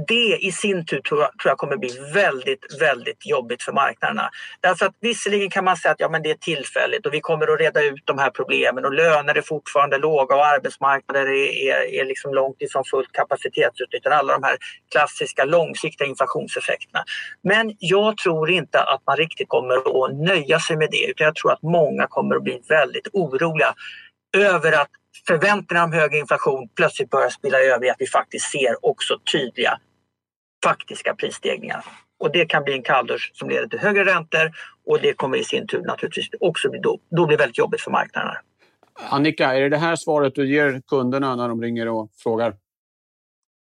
det 0.06 0.38
i 0.40 0.52
sin 0.52 0.86
tur 0.86 1.00
tror 1.00 1.20
jag, 1.20 1.30
tror 1.38 1.50
jag 1.50 1.58
kommer 1.58 1.76
bli 1.76 1.90
väldigt, 2.14 2.80
väldigt 2.80 3.26
jobbigt 3.26 3.62
för 3.62 3.72
marknaderna. 3.72 4.30
Därför 4.60 4.86
att 4.86 4.94
visserligen 5.00 5.50
kan 5.50 5.64
man 5.64 5.76
säga 5.76 5.92
att 5.92 6.00
ja, 6.00 6.08
men 6.08 6.22
det 6.22 6.30
är 6.30 6.34
tillfälligt 6.34 7.06
och 7.06 7.14
vi 7.14 7.20
kommer 7.20 7.52
att 7.52 7.60
reda 7.60 7.82
ut 7.82 8.02
de 8.04 8.18
här 8.18 8.30
problemen 8.30 8.84
och 8.84 8.92
löner 8.92 9.34
är 9.34 9.42
fortfarande 9.42 9.98
låga 9.98 10.36
och 10.36 10.46
arbetsmarknader 10.46 11.26
är, 11.26 11.68
är, 11.68 12.00
är 12.00 12.04
liksom 12.04 12.34
långt 12.34 12.62
ifrån 12.62 12.84
fullt 12.84 13.12
kapacitetsutnyttjande. 13.12 14.16
Alla 14.16 14.32
de 14.32 14.42
här 14.42 14.56
klassiska 14.90 15.44
långsiktiga 15.44 16.06
inflationseffekterna. 16.06 17.04
Men 17.42 17.76
jag 17.78 18.16
tror 18.16 18.50
inte 18.50 18.80
att 18.80 19.02
man 19.06 19.16
riktigt 19.16 19.48
kommer 19.48 19.74
att 20.04 20.14
nöja 20.14 20.60
sig 20.60 20.76
med 20.76 20.88
det 20.90 21.10
utan 21.10 21.24
jag 21.24 21.34
tror 21.34 21.52
att 21.52 21.62
många 21.62 22.06
kommer 22.06 22.36
att 22.36 22.42
bli 22.42 22.60
väldigt 22.68 23.08
oroliga 23.12 23.74
över 24.36 24.72
att 24.72 24.90
förväntningarna 25.26 25.84
om 25.84 25.92
hög 25.92 26.14
inflation 26.14 26.68
plötsligt 26.76 27.10
börjar 27.10 27.30
spilla 27.30 27.58
över 27.58 27.86
i 27.86 27.90
att 27.90 27.96
vi 27.98 28.06
faktiskt 28.06 28.50
ser 28.50 28.86
också 28.86 29.18
tydliga 29.32 29.78
faktiska 30.64 31.14
prisstegringar. 31.14 31.84
Och 32.18 32.32
det 32.32 32.46
kan 32.46 32.64
bli 32.64 32.72
en 32.72 32.82
kalldusch 32.82 33.30
som 33.34 33.48
leder 33.48 33.68
till 33.68 33.78
högre 33.78 34.04
räntor 34.04 34.52
och 34.86 35.00
det 35.00 35.12
kommer 35.12 35.38
i 35.38 35.44
sin 35.44 35.66
tur 35.66 35.82
naturligtvis 35.82 36.28
också 36.40 36.70
bli 36.70 36.80
då, 36.80 36.98
då 37.10 37.26
blir 37.26 37.38
väldigt 37.38 37.58
jobbigt 37.58 37.80
för 37.80 37.90
marknaderna. 37.90 38.36
Annika, 39.08 39.54
är 39.54 39.60
det 39.60 39.68
det 39.68 39.76
här 39.76 39.96
svaret 39.96 40.34
du 40.34 40.46
ger 40.46 40.82
kunderna 40.88 41.36
när 41.36 41.48
de 41.48 41.62
ringer 41.62 41.88
och 41.88 42.10
frågar? 42.22 42.54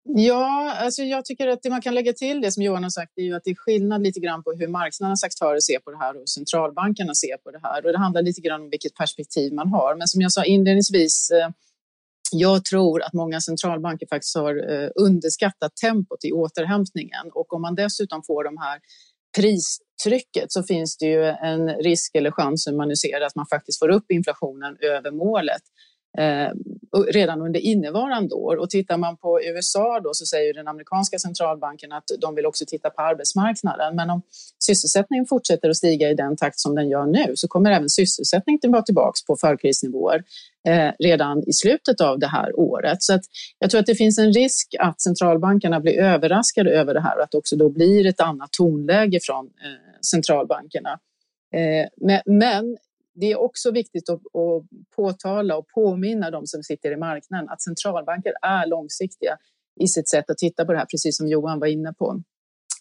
Ja, 0.07 0.75
alltså 0.79 1.03
jag 1.03 1.25
tycker 1.25 1.47
att 1.47 1.63
det 1.63 1.69
man 1.69 1.81
kan 1.81 1.93
lägga 1.95 2.13
till 2.13 2.41
det 2.41 2.51
som 2.51 2.63
Johan 2.63 2.83
har 2.83 2.89
sagt 2.89 3.17
är 3.17 3.21
ju 3.21 3.35
att 3.35 3.43
det 3.43 3.51
är 3.51 3.55
skillnad 3.55 4.03
lite 4.03 4.19
grann 4.19 4.43
på 4.43 4.53
hur 4.53 4.67
marknadens 4.67 5.23
aktörer 5.23 5.59
ser 5.59 5.79
på 5.79 5.91
det 5.91 5.97
här 5.97 6.21
och 6.21 6.29
centralbankerna 6.29 7.15
ser 7.15 7.37
på 7.37 7.51
det 7.51 7.59
här. 7.63 7.85
Och 7.85 7.91
det 7.91 7.97
handlar 7.97 8.21
lite 8.21 8.41
grann 8.41 8.61
om 8.61 8.69
vilket 8.69 8.93
perspektiv 8.95 9.53
man 9.53 9.67
har. 9.67 9.95
Men 9.95 10.07
som 10.07 10.21
jag 10.21 10.31
sa 10.31 10.43
inledningsvis, 10.43 11.31
eh, 11.31 11.49
jag 12.31 12.65
tror 12.65 13.01
att 13.03 13.13
många 13.13 13.41
centralbanker 13.41 14.07
faktiskt 14.07 14.35
har 14.35 14.71
eh, 14.73 14.89
underskattat 14.95 15.75
tempot 15.75 16.25
i 16.25 16.31
återhämtningen 16.31 17.25
och 17.33 17.53
om 17.53 17.61
man 17.61 17.75
dessutom 17.75 18.23
får 18.23 18.43
de 18.43 18.57
här 18.57 18.79
pristrycket 19.37 20.51
så 20.51 20.63
finns 20.63 20.97
det 20.97 21.05
ju 21.05 21.25
en 21.25 21.69
risk 21.69 22.15
eller 22.15 22.31
chans 22.31 22.67
hur 22.67 22.73
man 22.73 22.87
nu 22.87 22.95
ser 22.95 23.21
att 23.21 23.35
man 23.35 23.45
faktiskt 23.47 23.79
får 23.79 23.89
upp 23.89 24.11
inflationen 24.11 24.77
över 24.81 25.11
målet. 25.11 25.61
Eh, 26.17 26.51
redan 27.07 27.41
under 27.41 27.59
innevarande 27.59 28.35
år. 28.35 28.55
Och 28.55 28.69
tittar 28.69 28.97
man 28.97 29.17
på 29.17 29.41
USA 29.43 29.99
då 29.99 30.13
så 30.13 30.25
säger 30.25 30.53
den 30.53 30.67
amerikanska 30.67 31.19
centralbanken 31.19 31.91
att 31.91 32.03
de 32.21 32.35
vill 32.35 32.45
också 32.45 32.65
titta 32.67 32.89
på 32.89 33.01
arbetsmarknaden. 33.01 33.95
Men 33.95 34.09
om 34.09 34.21
sysselsättningen 34.59 35.25
fortsätter 35.25 35.69
att 35.69 35.77
stiga 35.77 36.09
i 36.09 36.13
den 36.13 36.37
takt 36.37 36.59
som 36.59 36.75
den 36.75 36.89
gör 36.89 37.05
nu 37.05 37.31
så 37.35 37.47
kommer 37.47 37.71
även 37.71 37.89
sysselsättningen 37.89 38.59
att 38.63 38.71
vara 38.71 38.81
tillbaka 38.81 39.17
på 39.27 39.35
förkrisnivåer 39.35 40.23
eh, 40.67 40.91
redan 40.99 41.43
i 41.47 41.53
slutet 41.53 42.01
av 42.01 42.19
det 42.19 42.27
här 42.27 42.59
året. 42.59 43.03
Så 43.03 43.13
att 43.13 43.23
jag 43.59 43.69
tror 43.69 43.79
att 43.79 43.85
det 43.85 43.95
finns 43.95 44.19
en 44.19 44.33
risk 44.33 44.75
att 44.79 45.01
centralbankerna 45.01 45.79
blir 45.79 45.99
överraskade 45.99 46.71
över 46.71 46.93
det 46.93 47.01
här 47.01 47.17
och 47.17 47.23
att 47.23 47.31
det 47.31 47.37
också 47.37 47.55
då 47.55 47.69
blir 47.69 48.05
ett 48.05 48.21
annat 48.21 48.51
tonläge 48.51 49.19
från 49.21 49.45
eh, 49.45 49.99
centralbankerna. 50.11 50.99
Eh, 51.55 52.11
men 52.25 52.77
det 53.15 53.31
är 53.31 53.39
också 53.39 53.71
viktigt 53.71 54.09
att, 54.09 54.15
att 54.19 54.63
påtala 54.95 55.57
och 55.57 55.67
påminna 55.67 56.31
de 56.31 56.45
som 56.45 56.63
sitter 56.63 56.91
i 56.91 56.97
marknaden 56.97 57.49
att 57.49 57.61
centralbanker 57.61 58.33
är 58.41 58.67
långsiktiga 58.67 59.37
i 59.81 59.87
sitt 59.87 60.09
sätt 60.09 60.29
att 60.29 60.37
titta 60.37 60.65
på 60.65 60.71
det 60.71 60.77
här, 60.77 60.85
precis 60.85 61.17
som 61.17 61.27
Johan 61.27 61.59
var 61.59 61.67
inne 61.67 61.93
på. 61.93 62.21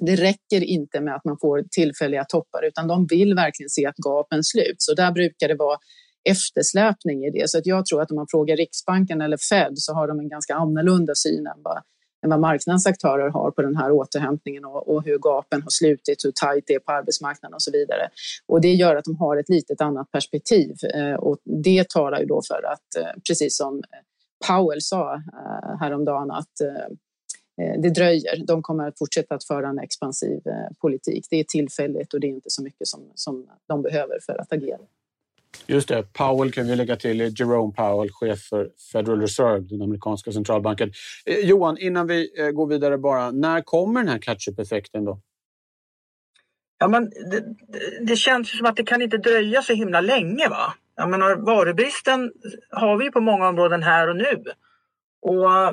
det 0.01 0.16
räcker 0.16 0.64
inte 0.64 1.01
med 1.01 1.14
att 1.14 1.25
man 1.25 1.37
får 1.40 1.64
tillfälliga 1.70 2.25
toppar 2.25 2.64
utan 2.64 2.88
de 2.88 3.07
vill 3.07 3.35
verkligen 3.35 3.70
se 3.70 3.87
att 3.87 3.97
gapen 3.97 4.44
sluts 4.44 4.88
och 4.88 4.97
där 4.97 5.12
brukar 5.12 5.49
det 5.49 5.55
vara 5.55 5.79
eftersläpning 6.25 7.25
i 7.25 7.31
det. 7.31 7.51
Så 7.51 7.59
att 7.59 7.66
jag 7.66 7.87
tror 7.87 8.03
att 8.03 8.11
om 8.11 8.16
man 8.16 8.27
frågar 8.31 8.57
Riksbanken 8.57 9.20
eller 9.20 9.38
Fed 9.51 9.73
så 9.75 9.94
har 9.94 10.09
de 10.09 10.20
en 10.20 10.29
ganska 10.29 10.55
annorlunda 10.55 11.14
syn 11.14 11.47
än 11.47 11.62
vad, 11.62 11.83
än 12.24 12.30
vad 12.30 12.40
marknadens 12.40 12.87
aktörer 12.87 13.28
har 13.28 13.50
på 13.50 13.62
den 13.62 13.76
här 13.76 13.92
återhämtningen 13.92 14.64
och, 14.64 14.88
och 14.88 15.04
hur 15.04 15.18
gapen 15.18 15.62
har 15.62 15.70
slutit, 15.70 16.24
hur 16.24 16.30
tajt 16.30 16.64
det 16.66 16.74
är 16.74 16.78
på 16.78 16.92
arbetsmarknaden 16.92 17.54
och 17.54 17.62
så 17.62 17.70
vidare. 17.70 18.08
Och 18.46 18.60
det 18.60 18.72
gör 18.72 18.96
att 18.96 19.04
de 19.04 19.16
har 19.16 19.37
ett 19.37 19.48
litet 19.48 19.80
annat 19.80 20.10
perspektiv 20.10 20.76
eh, 20.94 21.14
och 21.14 21.38
det 21.44 21.88
talar 21.88 22.20
ju 22.20 22.26
då 22.26 22.40
för 22.48 22.62
att, 22.72 22.96
eh, 22.98 23.20
precis 23.28 23.56
som 23.56 23.82
Powell 24.48 24.82
sa 24.82 25.14
eh, 25.14 25.78
häromdagen, 25.80 26.30
att 26.30 26.60
eh, 26.60 26.87
eh 27.66 27.80
det 27.80 27.90
dröjer. 27.90 28.46
De 28.46 28.62
kommer 28.62 28.88
att 28.88 28.98
fortsätta 28.98 29.34
att 29.34 29.44
föra 29.44 29.68
en 29.68 29.78
expansiv 29.78 30.40
eh, 30.46 30.76
politik. 30.80 31.26
Det 31.30 31.40
är 31.40 31.44
tillfälligt 31.44 32.14
och 32.14 32.20
det 32.20 32.26
är 32.26 32.28
inte 32.28 32.50
så 32.50 32.62
mycket 32.62 32.88
som, 32.88 33.00
som 33.14 33.46
de 33.68 33.82
behöver 33.82 34.18
för 34.26 34.40
att 34.40 34.52
agera. 34.52 34.78
Just 35.67 35.88
det, 35.88 36.03
Powell 36.12 36.53
kan 36.53 36.67
vi 36.67 36.77
lägga 36.77 36.97
till, 36.97 37.21
Jerome 37.21 37.73
Powell, 37.73 38.11
chef 38.12 38.43
för 38.43 38.71
Federal 38.93 39.21
Reserve, 39.21 39.61
den 39.61 39.83
amerikanska 39.83 40.33
centralbanken. 40.33 40.93
Eh, 41.27 41.38
Johan, 41.38 41.79
innan 41.79 42.07
vi 42.07 42.40
eh, 42.40 42.51
går 42.51 42.67
vidare 42.67 42.99
bara, 42.99 43.31
när 43.31 43.61
kommer 43.61 44.01
den 44.01 44.09
här 44.09 44.19
catch-up-effekten 44.19 45.05
då? 45.05 45.21
Ja, 46.79 46.88
men 46.88 47.11
det, 47.11 47.45
det, 48.07 48.17
känns 48.17 48.59
som 48.59 48.67
att 48.67 48.77
det 48.77 48.85
kan 48.85 49.03
inte 49.03 49.19
dröja 49.19 49.62
så 49.62 49.73
himla 49.73 50.01
länge. 50.01 50.49
va? 50.49 50.75
Jag 50.97 51.11
menar, 51.11 51.37
varubristen 51.37 52.33
har 52.71 52.97
vi 52.97 53.11
på 53.11 53.21
många 53.21 53.49
områden 53.49 53.83
här 53.83 54.09
och 54.09 54.17
nu. 54.17 54.45
Och 55.23 55.53
eh, 55.53 55.73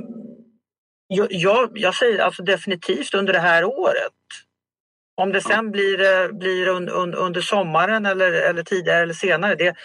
jag, 1.30 1.72
jag 1.76 1.96
säger 1.96 2.20
alltså 2.20 2.44
definitivt 2.44 3.14
under 3.14 3.34
det 3.34 3.40
här 3.40 3.64
året. 3.64 4.14
Om 5.16 5.32
det 5.32 5.42
sen 5.42 5.72
blir, 5.72 6.32
blir 6.34 6.68
under, 6.68 7.16
under 7.16 7.42
sommaren 7.42 8.06
eller, 8.06 8.32
eller 8.32 8.64
tidigare 8.64 9.04
eller 9.04 9.14
senare, 9.14 9.56
det, 9.56 9.76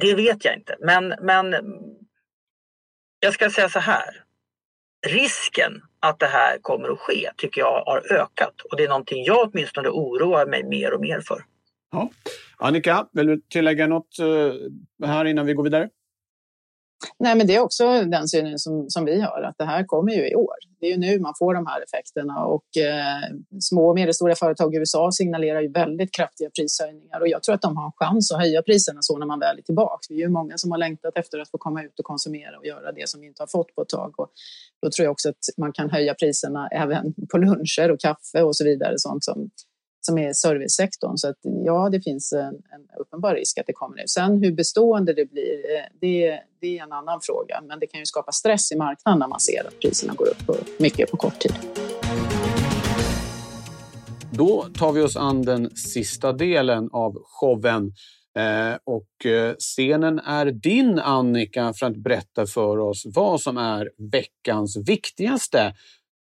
det 0.00 0.14
vet 0.14 0.44
jag 0.44 0.54
inte. 0.54 0.76
Men, 0.80 1.14
men 1.22 1.54
jag 3.20 3.34
ska 3.34 3.50
säga 3.50 3.68
så 3.68 3.78
här. 3.78 4.20
Risken 5.06 5.72
att 6.00 6.18
det 6.18 6.26
här 6.26 6.58
kommer 6.62 6.88
att 6.88 6.98
ske 6.98 7.30
tycker 7.36 7.60
jag 7.60 7.84
har 7.84 8.12
ökat 8.12 8.60
och 8.70 8.76
det 8.76 8.84
är 8.84 8.88
någonting 8.88 9.24
jag 9.24 9.48
åtminstone 9.48 9.88
oroar 9.88 10.46
mig 10.46 10.64
mer 10.64 10.94
och 10.94 11.00
mer 11.00 11.20
för. 11.20 11.44
Ja. 11.92 12.10
Annika, 12.56 13.06
vill 13.12 13.26
du 13.26 13.40
tillägga 13.48 13.86
något 13.86 14.18
eh, 14.18 15.08
här 15.08 15.24
innan 15.24 15.46
vi 15.46 15.54
går 15.54 15.64
vidare? 15.64 15.88
Nej, 17.18 17.36
men 17.36 17.46
det 17.46 17.54
är 17.54 17.60
också 17.60 18.02
den 18.04 18.28
synen 18.28 18.58
som, 18.58 18.90
som 18.90 19.04
vi 19.04 19.20
har, 19.20 19.42
att 19.42 19.58
det 19.58 19.64
här 19.64 19.84
kommer 19.84 20.12
ju 20.12 20.28
i 20.30 20.34
år. 20.34 20.56
Det 20.84 20.88
är 20.88 20.92
ju 20.92 20.98
nu 20.98 21.20
man 21.20 21.34
får 21.38 21.54
de 21.54 21.66
här 21.66 21.82
effekterna 21.82 22.44
och 22.44 22.76
eh, 22.76 23.36
små 23.60 23.88
och 23.88 23.94
medelstora 23.94 24.34
företag 24.34 24.74
i 24.74 24.78
USA 24.78 25.12
signalerar 25.12 25.60
ju 25.60 25.68
väldigt 25.68 26.14
kraftiga 26.14 26.50
prishöjningar 26.50 27.20
och 27.20 27.28
jag 27.28 27.42
tror 27.42 27.54
att 27.54 27.62
de 27.62 27.76
har 27.76 27.86
en 27.86 27.92
chans 27.96 28.32
att 28.32 28.38
höja 28.38 28.62
priserna 28.62 28.98
så 29.02 29.18
när 29.18 29.26
man 29.26 29.40
väl 29.40 29.58
är 29.58 29.62
tillbaka. 29.62 30.06
Vi 30.08 30.14
är 30.14 30.20
ju 30.20 30.28
många 30.28 30.58
som 30.58 30.70
har 30.70 30.78
längtat 30.78 31.16
efter 31.16 31.38
att 31.38 31.50
få 31.50 31.58
komma 31.58 31.82
ut 31.82 31.98
och 31.98 32.04
konsumera 32.04 32.58
och 32.58 32.66
göra 32.66 32.92
det 32.92 33.08
som 33.08 33.20
vi 33.20 33.26
inte 33.26 33.42
har 33.42 33.46
fått 33.46 33.74
på 33.74 33.82
ett 33.82 33.88
tag 33.88 34.20
och 34.20 34.28
då 34.82 34.90
tror 34.90 35.04
jag 35.04 35.12
också 35.12 35.28
att 35.28 35.44
man 35.56 35.72
kan 35.72 35.90
höja 35.90 36.14
priserna 36.14 36.68
även 36.68 37.14
på 37.30 37.38
luncher 37.38 37.90
och 37.90 38.00
kaffe 38.00 38.42
och 38.42 38.56
så 38.56 38.64
vidare, 38.64 38.94
sånt 38.96 39.24
som 39.24 39.50
som 40.06 40.18
är 40.18 40.32
servicesektorn. 40.32 41.16
Så 41.16 41.28
att, 41.28 41.36
ja, 41.42 41.88
det 41.88 42.00
finns 42.00 42.32
en, 42.32 42.54
en 42.54 43.00
uppenbar 43.00 43.34
risk 43.34 43.58
att 43.58 43.66
det 43.66 43.72
kommer 43.72 43.96
nu. 43.96 44.02
Sen 44.06 44.42
hur 44.42 44.52
bestående 44.52 45.12
det 45.12 45.30
blir, 45.30 45.76
eh, 45.76 45.84
det, 46.00 46.40
det 46.60 46.78
är 46.78 46.82
en 46.82 46.92
annan 46.92 47.20
fråga. 47.22 47.60
Men 47.68 47.80
det 47.80 47.86
kan 47.86 48.00
ju 48.00 48.06
skapa 48.06 48.32
stress 48.32 48.72
i 48.72 48.76
marknaden 48.76 49.18
när 49.18 49.28
man 49.28 49.40
ser 49.40 49.66
att 49.66 49.80
priserna 49.80 50.14
går 50.14 50.28
upp 50.28 50.80
mycket 50.80 51.10
på 51.10 51.16
kort 51.16 51.38
tid. 51.40 51.54
Då 54.30 54.66
tar 54.78 54.92
vi 54.92 55.02
oss 55.02 55.16
an 55.16 55.42
den 55.42 55.76
sista 55.76 56.32
delen 56.32 56.88
av 56.92 57.22
showen. 57.24 57.92
Eh, 58.38 58.78
och 58.84 59.26
eh, 59.26 59.54
scenen 59.58 60.18
är 60.18 60.46
din, 60.46 60.98
Annika, 60.98 61.72
för 61.72 61.86
att 61.86 61.96
berätta 61.96 62.46
för 62.46 62.78
oss 62.78 63.02
vad 63.14 63.40
som 63.40 63.56
är 63.56 63.90
veckans 64.12 64.76
viktigaste 64.88 65.74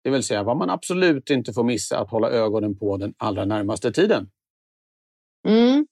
det 0.03 0.09
vill 0.09 0.23
säga 0.23 0.43
vad 0.43 0.57
man 0.57 0.69
absolut 0.69 1.29
inte 1.29 1.53
får 1.53 1.63
missa 1.63 1.99
att 1.99 2.09
hålla 2.09 2.29
ögonen 2.29 2.77
på 2.77 2.97
den 2.97 3.13
allra 3.17 3.45
närmaste 3.45 3.91
tiden. 3.91 4.29
Mm. 5.47 5.85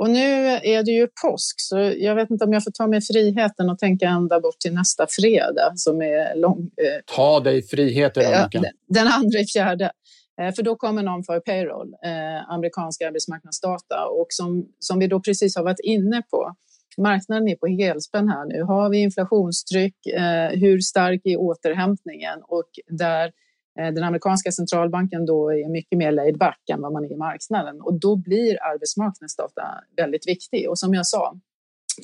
Och 0.00 0.10
nu 0.10 0.46
är 0.46 0.82
det 0.82 0.90
ju 0.90 1.08
påsk, 1.22 1.54
så 1.58 1.78
jag 1.96 2.14
vet 2.14 2.30
inte 2.30 2.44
om 2.44 2.52
jag 2.52 2.64
får 2.64 2.70
ta 2.70 2.86
mig 2.86 3.00
friheten 3.00 3.70
och 3.70 3.78
tänka 3.78 4.08
ända 4.08 4.40
bort 4.40 4.58
till 4.58 4.74
nästa 4.74 5.06
fredag 5.10 5.72
som 5.76 6.02
är 6.02 6.36
lång. 6.36 6.58
Eh, 6.58 7.14
ta 7.16 7.40
dig 7.40 7.62
friheten, 7.62 8.34
Annika. 8.34 8.62
Den 8.88 9.06
andra 9.06 9.38
i 9.38 9.46
fjärde. 9.46 9.92
Eh, 10.40 10.54
för 10.54 10.62
då 10.62 10.76
kommer 10.76 11.02
någon 11.02 11.24
för 11.24 11.40
payroll, 11.40 11.94
eh, 12.04 12.50
amerikanska 12.50 13.08
arbetsmarknadsdata. 13.08 14.06
Och 14.06 14.26
som, 14.28 14.66
som 14.78 14.98
vi 14.98 15.06
då 15.06 15.20
precis 15.20 15.56
har 15.56 15.64
varit 15.64 15.80
inne 15.80 16.22
på, 16.30 16.54
marknaden 16.98 17.48
är 17.48 17.56
på 17.56 17.66
helspänn 17.66 18.28
här 18.28 18.44
nu. 18.46 18.62
Har 18.62 18.90
vi 18.90 18.98
inflationstryck? 18.98 20.06
Eh, 20.06 20.48
hur 20.50 20.80
stark 20.80 21.20
är 21.24 21.36
återhämtningen? 21.36 22.38
Och 22.42 22.70
där 22.88 23.32
Eh, 23.78 23.92
den 23.94 24.04
amerikanska 24.04 24.52
centralbanken 24.52 25.26
då 25.26 25.52
är 25.52 25.68
mycket 25.68 25.98
mer 25.98 26.12
laid 26.12 26.38
back 26.38 26.60
än 26.72 26.82
vad 26.82 26.92
man 26.92 27.04
är 27.04 27.12
i 27.12 27.16
marknaden 27.16 27.80
och 27.80 28.00
då 28.00 28.16
blir 28.16 28.62
arbetsmarknadsdata 28.62 29.62
väldigt 29.96 30.28
viktig. 30.28 30.70
Och 30.70 30.78
som 30.78 30.94
jag 30.94 31.06
sa, 31.06 31.38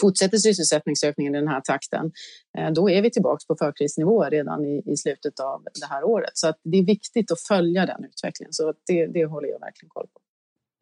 fortsätter 0.00 0.38
sysselsättningsökningen 0.38 1.34
i 1.34 1.38
den 1.38 1.48
här 1.48 1.60
takten, 1.60 2.12
eh, 2.58 2.70
då 2.70 2.90
är 2.90 3.02
vi 3.02 3.10
tillbaka 3.10 3.44
på 3.48 3.56
förkrisnivåer 3.56 4.30
redan 4.30 4.64
i, 4.64 4.82
i, 4.86 4.96
slutet 4.96 5.40
av 5.40 5.62
det 5.80 5.86
här 5.86 6.04
året. 6.04 6.30
Så 6.34 6.48
att 6.48 6.58
det 6.62 6.78
är 6.78 6.84
viktigt 6.84 7.32
att 7.32 7.40
följa 7.40 7.86
den 7.86 8.04
utvecklingen, 8.04 8.52
så 8.52 8.74
det, 8.86 9.06
det 9.06 9.24
håller 9.24 9.48
jag 9.48 9.60
verkligen 9.60 9.90
koll 9.90 10.06
på. 10.06 10.20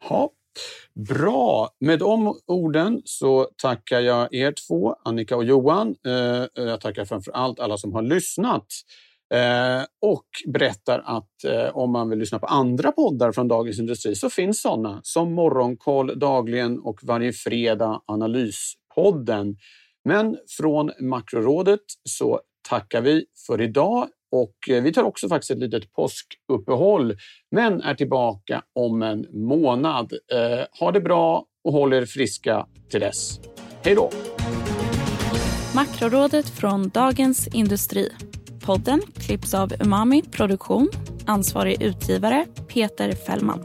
Ja, 0.09 0.31
Bra! 0.94 1.70
Med 1.81 1.98
de 1.98 2.40
orden 2.46 3.02
så 3.05 3.48
tackar 3.57 4.00
jag 4.00 4.35
er 4.35 4.55
två, 4.68 4.96
Annika 5.05 5.37
och 5.37 5.44
Johan. 5.44 5.96
Eh, 6.07 6.64
jag 6.64 6.81
tackar 6.81 7.05
framför 7.05 7.33
allt 7.33 7.61
alla 7.61 7.76
som 7.76 7.92
har 7.92 8.02
lyssnat. 8.02 8.66
Eh, 9.33 9.85
och 10.03 10.27
berättar 10.47 11.03
att 11.05 11.45
eh, 11.45 11.77
om 11.77 11.92
man 11.92 12.11
vill 12.11 12.18
lyssna 12.18 12.38
på 12.38 12.47
andra 12.47 12.92
poddar 12.92 13.33
från 13.33 13.49
Dagens 13.49 13.79
Industri 13.79 14.14
så 14.14 14.31
finns 14.31 14.62
sådana 14.62 15.01
som 15.03 15.33
Morgonkoll 15.33 16.18
dagligen 16.18 16.79
och 16.79 17.01
varje 17.03 17.33
fredag 17.33 18.01
Analyspodden. 18.07 19.57
Men 20.05 20.37
från 20.59 20.90
Makrorådet 21.01 21.81
så 22.09 22.40
tackar 22.68 23.01
vi 23.01 23.25
för 23.47 23.61
idag 23.61 24.09
och 24.33 24.55
eh, 24.71 24.83
vi 24.83 24.92
tar 24.92 25.03
också 25.03 25.29
faktiskt 25.29 25.51
ett 25.51 25.59
litet 25.59 25.92
påskuppehåll 25.92 27.16
men 27.51 27.81
är 27.81 27.95
tillbaka 27.95 28.62
om 28.75 29.03
en 29.03 29.27
månad. 29.31 30.12
Eh, 30.33 30.81
ha 30.81 30.92
det 30.92 31.01
bra 31.01 31.45
och 31.64 31.73
håll 31.73 31.92
er 31.92 32.07
friska 32.07 32.66
till 32.90 33.01
dess. 33.01 33.40
Hej 33.85 33.95
då! 33.95 34.11
Makrorådet 35.75 36.49
från 36.49 36.88
Dagens 36.88 37.49
Industri. 37.55 38.09
Podden 38.62 39.03
klipps 39.14 39.55
av 39.55 39.72
Umami 39.81 40.22
Produktion. 40.22 40.88
Ansvarig 41.27 41.83
utgivare 41.83 42.46
Peter 42.68 43.12
Fällman. 43.12 43.64